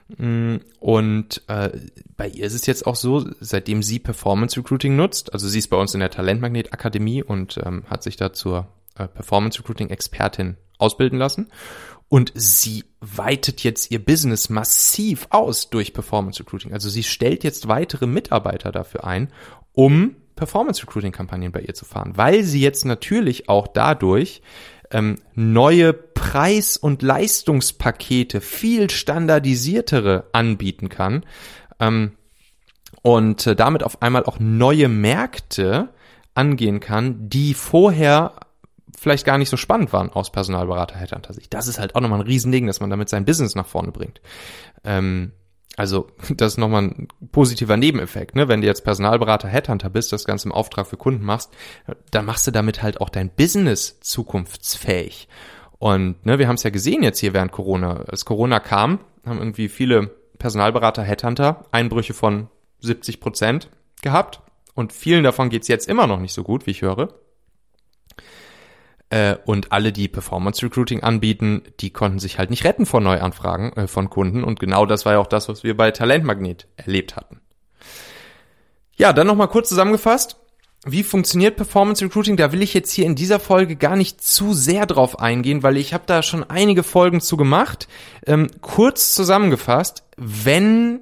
und 0.08 1.42
äh, 1.48 1.72
bei 2.16 2.28
ihr 2.28 2.46
ist 2.46 2.54
es 2.54 2.68
jetzt 2.68 2.86
auch 2.86 2.96
so, 2.96 3.26
seitdem 3.40 3.82
sie 3.82 3.98
Performance 3.98 4.58
Recruiting 4.60 4.96
nutzt, 4.96 5.34
also 5.34 5.48
sie 5.48 5.58
ist 5.58 5.70
bei 5.70 5.78
uns 5.78 5.96
in 5.96 6.00
der 6.00 6.12
Talentmagnet 6.12 6.74
Akademie 6.74 7.24
und 7.24 7.60
ähm, 7.66 7.86
hat 7.90 8.04
sich 8.04 8.16
da 8.16 8.32
zur 8.32 8.68
äh, 8.98 9.08
Performance 9.08 9.60
Recruiting 9.60 9.90
Expertin 9.90 10.58
ausbilden 10.78 11.18
lassen. 11.18 11.48
Und 12.08 12.32
sie 12.36 12.84
weitet 13.02 13.64
jetzt 13.64 13.90
ihr 13.90 14.04
Business 14.04 14.50
massiv 14.50 15.28
aus 15.32 15.72
durch 15.72 15.92
Performance 15.92 16.40
Recruiting. 16.40 16.72
Also 16.72 16.88
sie 16.88 17.02
stellt 17.02 17.44
jetzt 17.44 17.68
weitere 17.68 18.06
Mitarbeiter 18.06 18.72
dafür 18.72 19.06
ein, 19.06 19.32
um 19.74 20.16
Performance 20.36 20.84
Recruiting 20.84 21.12
Kampagnen 21.12 21.52
bei 21.52 21.62
ihr 21.62 21.74
zu 21.74 21.86
fahren, 21.86 22.14
weil 22.16 22.44
sie 22.44 22.62
jetzt 22.62 22.86
natürlich 22.86 23.50
auch 23.50 23.68
dadurch 23.68 24.42
ähm, 24.96 25.18
neue 25.34 25.92
Preis- 25.92 26.78
und 26.78 27.02
Leistungspakete, 27.02 28.40
viel 28.40 28.90
standardisiertere 28.90 30.30
anbieten 30.32 30.88
kann 30.88 31.26
ähm, 31.82 32.14
und 33.02 33.46
äh, 33.46 33.58
damit 33.58 33.84
auf 33.84 34.02
einmal 34.02 34.24
auch 34.24 34.40
neue 34.40 34.88
Märkte 34.88 35.90
angehen 36.34 36.80
kann, 36.80 37.28
die 37.28 37.54
vorher 37.54 38.40
vielleicht 38.98 39.26
gar 39.26 39.38
nicht 39.38 39.50
so 39.50 39.58
spannend 39.58 39.92
waren 39.92 40.10
aus 40.10 40.32
Personalberater 40.32 40.96
Headhunter 40.96 41.34
Sicht. 41.34 41.54
Das 41.54 41.68
ist 41.68 41.78
halt 41.78 41.94
auch 41.96 42.00
nochmal 42.00 42.22
ein 42.22 42.28
Riesending, 42.28 42.66
dass 42.66 42.80
man 42.80 42.90
damit 42.90 43.10
sein 43.10 43.26
Business 43.26 43.54
nach 43.54 43.68
vorne 43.68 43.92
bringt. 43.92 44.22
Ähm, 44.86 45.34
also 45.78 46.08
das 46.30 46.54
ist 46.54 46.58
nochmal 46.58 46.84
ein 46.84 47.08
positiver 47.32 47.78
Nebeneffekt. 47.78 48.36
Ne? 48.36 48.48
Wenn 48.48 48.62
du 48.62 48.68
jetzt 48.68 48.84
Personalberater, 48.84 49.48
Headhunter 49.48 49.90
bist, 49.90 50.12
das 50.12 50.26
Ganze 50.26 50.48
im 50.48 50.52
Auftrag 50.52 50.88
für 50.88 50.98
Kunden 50.98 51.24
machst, 51.24 51.52
dann 52.12 52.26
machst 52.26 52.48
du 52.48 52.52
damit 52.52 52.82
halt 52.82 53.02
auch 53.02 53.10
dein 53.10 53.30
Business 53.30 54.00
zukunftsfähig. 54.02 55.28
Und 55.78 56.26
ne, 56.26 56.40
wir 56.40 56.48
haben 56.48 56.56
es 56.56 56.64
ja 56.64 56.70
gesehen 56.70 57.04
jetzt 57.04 57.20
hier 57.20 57.34
während 57.34 57.52
Corona. 57.52 58.06
Als 58.08 58.26
Corona 58.26 58.60
kam, 58.60 59.00
haben 59.26 59.40
irgendwie 59.40 59.68
viele 59.68 60.12
Personalberater, 60.38 61.04
Headhunter 61.04 61.66
Einbrüche 61.72 62.14
von 62.14 62.48
70 62.80 63.20
Prozent 63.20 63.70
gehabt. 64.02 64.42
Und 64.74 64.94
vielen 64.94 65.24
davon 65.24 65.50
geht's 65.50 65.68
jetzt 65.68 65.88
immer 65.88 66.08
noch 66.08 66.20
nicht 66.20 66.34
so 66.34 66.44
gut, 66.44 66.66
wie 66.66 66.72
ich 66.72 66.82
höre. 66.82 67.14
Äh, 69.10 69.36
und 69.46 69.72
alle, 69.72 69.92
die 69.92 70.08
Performance 70.08 70.64
Recruiting 70.66 71.04
anbieten, 71.04 71.64
die 71.80 71.92
konnten 71.92 72.20
sich 72.20 72.40
halt 72.40 72.50
nicht 72.50 72.64
retten 72.64 72.86
vor 72.86 73.02
Neuanfragen 73.02 73.74
äh, 73.74 73.88
von 73.88 74.10
Kunden. 74.10 74.44
Und 74.44 74.60
genau 74.60 74.86
das 74.86 75.06
war 75.06 75.14
ja 75.14 75.20
auch 75.20 75.28
das, 75.28 75.48
was 75.48 75.64
wir 75.64 75.78
bei 75.78 75.92
Talentmagnet 75.92 76.68
erlebt 76.76 77.16
hatten. 77.16 77.42
Ja, 78.96 79.14
dann 79.14 79.28
nochmal 79.28 79.50
kurz 79.50 79.70
zusammengefasst. 79.70 80.38
Wie 80.88 81.04
funktioniert 81.04 81.56
Performance 81.56 82.06
Recruiting? 82.06 82.38
Da 82.38 82.52
will 82.52 82.62
ich 82.62 82.74
jetzt 82.74 82.92
hier 82.92 83.06
in 83.06 83.16
dieser 83.16 83.40
Folge 83.40 83.76
gar 83.76 83.96
nicht 83.96 84.22
zu 84.22 84.54
sehr 84.54 84.86
drauf 84.86 85.20
eingehen, 85.20 85.64
weil 85.64 85.78
ich 85.78 85.94
habe 85.94 86.04
da 86.06 86.22
schon 86.22 86.44
einige 86.44 86.84
Folgen 86.84 87.22
zu 87.22 87.38
gemacht. 87.38 87.88
Ähm, 88.28 88.48
kurz 88.62 89.16
zusammengefasst, 89.16 90.04
wenn 90.16 91.02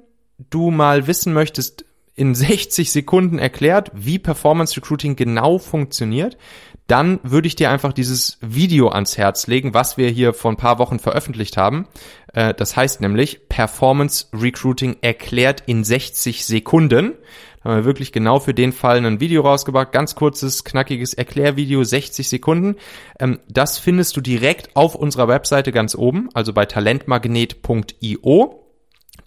du 0.50 0.70
mal 0.70 1.06
wissen 1.06 1.34
möchtest, 1.34 1.84
in 2.16 2.34
60 2.34 2.92
Sekunden 2.92 3.38
erklärt, 3.38 3.90
wie 3.94 4.18
Performance 4.18 4.76
Recruiting 4.76 5.16
genau 5.16 5.58
funktioniert, 5.58 6.36
dann 6.86 7.18
würde 7.22 7.48
ich 7.48 7.56
dir 7.56 7.70
einfach 7.70 7.92
dieses 7.92 8.38
Video 8.40 8.88
ans 8.88 9.16
Herz 9.16 9.46
legen, 9.46 9.74
was 9.74 9.96
wir 9.96 10.08
hier 10.10 10.34
vor 10.34 10.50
ein 10.52 10.56
paar 10.56 10.78
Wochen 10.78 10.98
veröffentlicht 10.98 11.56
haben. 11.56 11.88
Äh, 12.32 12.52
das 12.54 12.76
heißt 12.76 13.00
nämlich 13.00 13.48
Performance 13.48 14.26
Recruiting 14.34 14.96
erklärt 15.00 15.62
in 15.66 15.82
60 15.82 16.44
Sekunden. 16.44 17.14
Da 17.62 17.70
haben 17.70 17.78
wir 17.78 17.84
wirklich 17.86 18.12
genau 18.12 18.38
für 18.38 18.52
den 18.52 18.72
Fall 18.72 19.04
ein 19.04 19.20
Video 19.20 19.40
rausgebracht. 19.40 19.90
Ganz 19.92 20.14
kurzes, 20.14 20.64
knackiges 20.64 21.14
Erklärvideo, 21.14 21.82
60 21.82 22.28
Sekunden. 22.28 22.76
Ähm, 23.18 23.40
das 23.48 23.78
findest 23.78 24.16
du 24.16 24.20
direkt 24.20 24.76
auf 24.76 24.94
unserer 24.94 25.26
Webseite 25.26 25.72
ganz 25.72 25.94
oben, 25.94 26.28
also 26.34 26.52
bei 26.52 26.66
talentmagnet.io. 26.66 28.63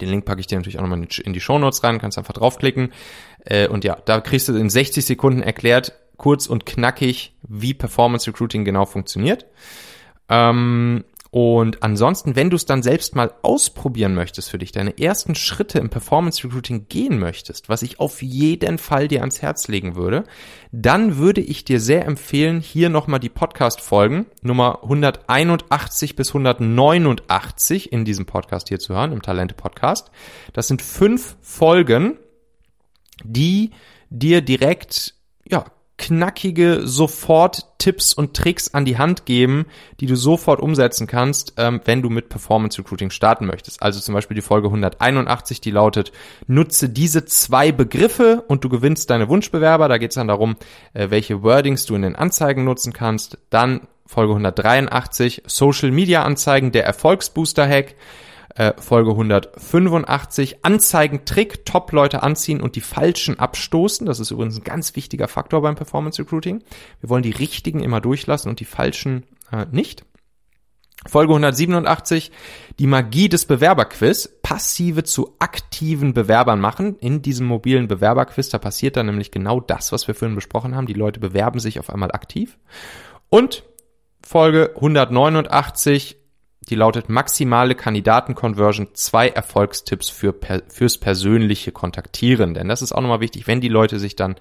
Den 0.00 0.10
Link 0.10 0.24
packe 0.24 0.40
ich 0.40 0.46
dir 0.46 0.56
natürlich 0.56 0.78
auch 0.78 0.82
nochmal 0.82 1.06
in 1.24 1.32
die 1.32 1.40
Show 1.40 1.58
Notes 1.58 1.82
rein, 1.84 1.98
kannst 1.98 2.18
einfach 2.18 2.34
draufklicken. 2.34 2.92
Äh, 3.44 3.68
und 3.68 3.84
ja, 3.84 3.96
da 4.04 4.20
kriegst 4.20 4.48
du 4.48 4.56
in 4.56 4.70
60 4.70 5.04
Sekunden 5.04 5.42
erklärt, 5.42 5.92
kurz 6.16 6.46
und 6.46 6.66
knackig, 6.66 7.34
wie 7.42 7.74
Performance 7.74 8.26
Recruiting 8.26 8.64
genau 8.64 8.84
funktioniert. 8.84 9.46
Ähm, 10.28 11.04
und 11.30 11.82
ansonsten, 11.82 12.36
wenn 12.36 12.48
du 12.48 12.56
es 12.56 12.64
dann 12.64 12.82
selbst 12.82 13.14
mal 13.14 13.32
ausprobieren 13.42 14.14
möchtest 14.14 14.50
für 14.50 14.58
dich, 14.58 14.72
deine 14.72 14.98
ersten 14.98 15.34
Schritte 15.34 15.78
im 15.78 15.90
Performance 15.90 16.42
Recruiting 16.42 16.86
gehen 16.88 17.18
möchtest, 17.18 17.68
was 17.68 17.82
ich 17.82 18.00
auf 18.00 18.22
jeden 18.22 18.78
Fall 18.78 19.08
dir 19.08 19.20
ans 19.20 19.42
Herz 19.42 19.68
legen 19.68 19.94
würde, 19.94 20.24
dann 20.72 21.18
würde 21.18 21.42
ich 21.42 21.64
dir 21.64 21.80
sehr 21.80 22.06
empfehlen, 22.06 22.60
hier 22.60 22.88
nochmal 22.88 23.20
die 23.20 23.28
Podcast-Folgen 23.28 24.26
Nummer 24.40 24.82
181 24.82 26.16
bis 26.16 26.30
189 26.30 27.92
in 27.92 28.06
diesem 28.06 28.24
Podcast 28.24 28.68
hier 28.68 28.78
zu 28.78 28.94
hören, 28.94 29.12
im 29.12 29.20
Talente-Podcast. 29.20 30.10
Das 30.54 30.66
sind 30.66 30.80
fünf 30.80 31.36
Folgen, 31.42 32.18
die 33.22 33.72
dir 34.08 34.40
direkt 34.40 35.17
knackige 35.98 36.86
Sofort-Tipps 36.86 38.14
und 38.14 38.34
Tricks 38.34 38.72
an 38.72 38.84
die 38.84 38.96
Hand 38.96 39.26
geben, 39.26 39.66
die 40.00 40.06
du 40.06 40.16
sofort 40.16 40.60
umsetzen 40.60 41.06
kannst, 41.06 41.54
ähm, 41.56 41.80
wenn 41.84 42.02
du 42.02 42.08
mit 42.08 42.28
Performance 42.28 42.78
Recruiting 42.78 43.10
starten 43.10 43.46
möchtest. 43.46 43.82
Also 43.82 44.00
zum 44.00 44.14
Beispiel 44.14 44.36
die 44.36 44.40
Folge 44.40 44.68
181, 44.68 45.60
die 45.60 45.72
lautet, 45.72 46.12
nutze 46.46 46.88
diese 46.88 47.24
zwei 47.24 47.72
Begriffe 47.72 48.44
und 48.46 48.64
du 48.64 48.68
gewinnst 48.68 49.10
deine 49.10 49.28
Wunschbewerber. 49.28 49.88
Da 49.88 49.98
geht 49.98 50.12
es 50.12 50.14
dann 50.14 50.28
darum, 50.28 50.56
äh, 50.94 51.10
welche 51.10 51.42
Wordings 51.42 51.84
du 51.84 51.96
in 51.96 52.02
den 52.02 52.16
Anzeigen 52.16 52.64
nutzen 52.64 52.92
kannst. 52.92 53.38
Dann 53.50 53.80
Folge 54.06 54.32
183, 54.32 55.42
Social 55.46 55.90
Media 55.90 56.22
Anzeigen, 56.22 56.72
der 56.72 56.86
Erfolgsbooster 56.86 57.68
Hack. 57.68 57.94
Äh, 58.58 58.74
Folge 58.76 59.12
185. 59.12 60.64
Anzeigentrick, 60.64 61.64
Top-Leute 61.64 62.24
anziehen 62.24 62.60
und 62.60 62.74
die 62.74 62.80
falschen 62.80 63.38
abstoßen. 63.38 64.04
Das 64.04 64.18
ist 64.18 64.32
übrigens 64.32 64.56
ein 64.56 64.64
ganz 64.64 64.96
wichtiger 64.96 65.28
Faktor 65.28 65.62
beim 65.62 65.76
Performance 65.76 66.20
Recruiting. 66.20 66.64
Wir 67.00 67.08
wollen 67.08 67.22
die 67.22 67.30
richtigen 67.30 67.78
immer 67.78 68.00
durchlassen 68.00 68.48
und 68.50 68.58
die 68.58 68.64
falschen 68.64 69.22
äh, 69.52 69.66
nicht. 69.70 70.04
Folge 71.06 71.34
187, 71.34 72.32
die 72.80 72.88
Magie 72.88 73.28
des 73.28 73.44
Bewerberquiz, 73.46 74.40
passive 74.42 75.04
zu 75.04 75.36
aktiven 75.38 76.12
Bewerbern 76.12 76.60
machen. 76.60 76.96
In 76.98 77.22
diesem 77.22 77.46
mobilen 77.46 77.86
Bewerberquiz, 77.86 78.48
da 78.48 78.58
passiert 78.58 78.96
dann 78.96 79.06
nämlich 79.06 79.30
genau 79.30 79.60
das, 79.60 79.92
was 79.92 80.08
wir 80.08 80.16
vorhin 80.16 80.34
besprochen 80.34 80.74
haben. 80.74 80.86
Die 80.86 80.94
Leute 80.94 81.20
bewerben 81.20 81.60
sich 81.60 81.78
auf 81.78 81.90
einmal 81.90 82.10
aktiv. 82.10 82.58
Und 83.28 83.62
Folge 84.26 84.72
189, 84.74 86.17
Die 86.68 86.74
lautet 86.74 87.08
maximale 87.08 87.74
Kandidaten-Conversion, 87.74 88.88
zwei 88.92 89.28
Erfolgstipps 89.28 90.10
für, 90.10 90.34
fürs 90.68 90.98
persönliche 90.98 91.72
Kontaktieren. 91.72 92.54
Denn 92.54 92.68
das 92.68 92.82
ist 92.82 92.92
auch 92.92 93.00
nochmal 93.00 93.20
wichtig, 93.20 93.46
wenn 93.46 93.60
die 93.60 93.68
Leute 93.68 93.98
sich 93.98 94.16
dann 94.16 94.36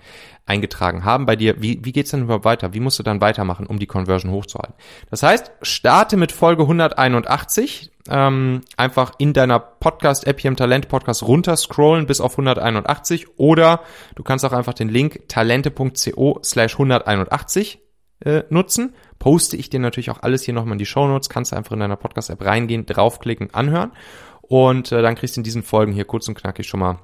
eingetragen 0.46 1.06
haben 1.06 1.26
bei 1.26 1.36
dir, 1.36 1.62
wie, 1.62 1.84
wie 1.84 1.92
geht's 1.92 2.12
denn 2.12 2.24
überhaupt 2.24 2.46
weiter? 2.46 2.74
Wie 2.74 2.80
musst 2.80 3.00
du 3.00 3.04
dann 3.04 3.22
weitermachen, 3.22 3.66
um 3.66 3.80
die 3.80 3.88
Conversion 3.88 4.32
hochzuhalten? 4.32 4.76
Das 5.10 5.24
heißt, 5.24 5.52
starte 5.62 6.18
mit 6.18 6.32
Folge 6.32 6.64
181, 6.64 7.92
ähm, 8.10 8.62
einfach 8.78 9.14
in 9.18 9.34
deiner 9.34 9.60
Podcast-App 9.60 10.40
hier 10.40 10.50
im 10.50 10.58
Talente-Podcast 10.58 11.24
runterscrollen 11.24 12.06
bis 12.08 12.22
auf 12.22 12.34
181 12.34 13.38
oder 13.38 13.82
du 14.16 14.24
kannst 14.24 14.46
auch 14.46 14.54
einfach 14.54 14.74
den 14.74 14.90
Link 14.90 15.28
talente.co 15.28 16.40
slash 16.44 16.74
181 16.74 17.80
äh, 18.20 18.44
nutzen. 18.50 18.96
Poste 19.20 19.58
ich 19.58 19.70
dir 19.70 19.80
natürlich 19.80 20.10
auch 20.10 20.22
alles 20.22 20.44
hier 20.44 20.54
nochmal 20.54 20.74
in 20.74 20.80
die 20.80 20.86
Show 20.86 21.08
Notes. 21.08 21.30
Kannst 21.30 21.52
du 21.52 21.56
einfach 21.56 21.72
in 21.72 21.80
deiner 21.80 21.96
Podcast-App 21.96 22.44
reingehen, 22.44 22.86
draufklicken, 22.86 23.54
anhören. 23.54 23.92
Und 24.42 24.92
äh, 24.92 25.02
dann 25.02 25.16
kriegst 25.16 25.36
du 25.36 25.42
in 25.42 25.44
diesen 25.44 25.64
Folgen 25.64 25.92
hier 25.92 26.06
kurz 26.06 26.28
und 26.28 26.36
knackig 26.36 26.68
schon 26.68 26.80
mal 26.80 27.00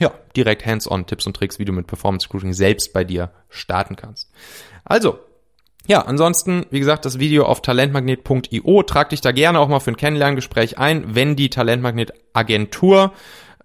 ja, 0.00 0.12
direkt 0.34 0.66
hands-on 0.66 1.06
Tipps 1.06 1.26
und 1.26 1.36
Tricks, 1.36 1.58
wie 1.58 1.64
du 1.64 1.72
mit 1.72 1.86
Performance 1.86 2.26
Recruiting 2.26 2.52
selbst 2.52 2.92
bei 2.92 3.04
dir 3.04 3.30
starten 3.48 3.96
kannst. 3.96 4.30
Also, 4.84 5.18
ja, 5.86 6.02
ansonsten, 6.02 6.66
wie 6.70 6.80
gesagt, 6.80 7.04
das 7.04 7.18
Video 7.18 7.44
auf 7.44 7.62
talentmagnet.io. 7.62 8.82
Trag 8.82 9.10
dich 9.10 9.20
da 9.20 9.32
gerne 9.32 9.60
auch 9.60 9.68
mal 9.68 9.80
für 9.80 9.90
ein 9.90 9.96
Kennenlerngespräch 9.96 10.78
ein, 10.78 11.14
wenn 11.14 11.36
die 11.36 11.50
Talentmagnet 11.50 12.12
Agentur 12.32 13.12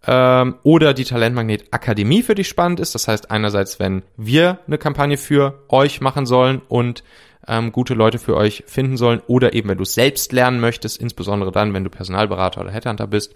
ähm, 0.07 0.55
oder 0.63 0.93
die 0.93 1.03
Talentmagnet 1.03 1.65
Akademie 1.71 2.23
für 2.23 2.35
dich 2.35 2.47
spannend 2.47 2.79
ist. 2.79 2.95
Das 2.95 3.07
heißt 3.07 3.31
einerseits, 3.31 3.79
wenn 3.79 4.03
wir 4.17 4.59
eine 4.67 4.77
Kampagne 4.77 5.17
für 5.17 5.63
euch 5.69 6.01
machen 6.01 6.25
sollen 6.25 6.61
und 6.67 7.03
ähm, 7.47 7.71
gute 7.71 7.93
Leute 7.93 8.19
für 8.19 8.35
euch 8.35 8.63
finden 8.67 8.97
sollen 8.97 9.21
oder 9.27 9.53
eben 9.53 9.69
wenn 9.69 9.77
du 9.77 9.85
selbst 9.85 10.31
lernen 10.31 10.59
möchtest, 10.59 10.99
insbesondere 10.99 11.51
dann, 11.51 11.73
wenn 11.73 11.83
du 11.83 11.89
Personalberater 11.89 12.61
oder 12.61 12.71
Headhunter 12.71 13.07
bist 13.07 13.33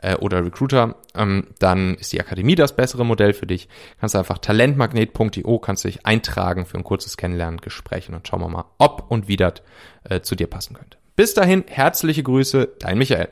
äh, 0.00 0.16
oder 0.16 0.44
Recruiter, 0.44 0.96
ähm, 1.14 1.48
dann 1.58 1.94
ist 1.94 2.12
die 2.12 2.20
Akademie 2.20 2.54
das 2.54 2.74
bessere 2.74 3.04
Modell 3.04 3.32
für 3.32 3.46
dich. 3.46 3.68
Kannst 4.00 4.16
einfach 4.16 4.38
talentmagnet.io, 4.38 5.58
kannst 5.58 5.84
dich 5.84 6.06
eintragen 6.06 6.66
für 6.66 6.78
ein 6.78 6.84
kurzes 6.84 7.16
Kennenlerngespräch 7.16 8.08
und 8.08 8.14
dann 8.14 8.26
schauen 8.26 8.40
wir 8.40 8.48
mal, 8.48 8.64
ob 8.78 9.10
und 9.10 9.28
wie 9.28 9.36
das 9.36 9.54
äh, 10.04 10.20
zu 10.20 10.34
dir 10.34 10.46
passen 10.46 10.74
könnte. 10.74 10.98
Bis 11.14 11.34
dahin, 11.34 11.64
herzliche 11.68 12.22
Grüße, 12.22 12.70
dein 12.78 12.98
Michael. 12.98 13.28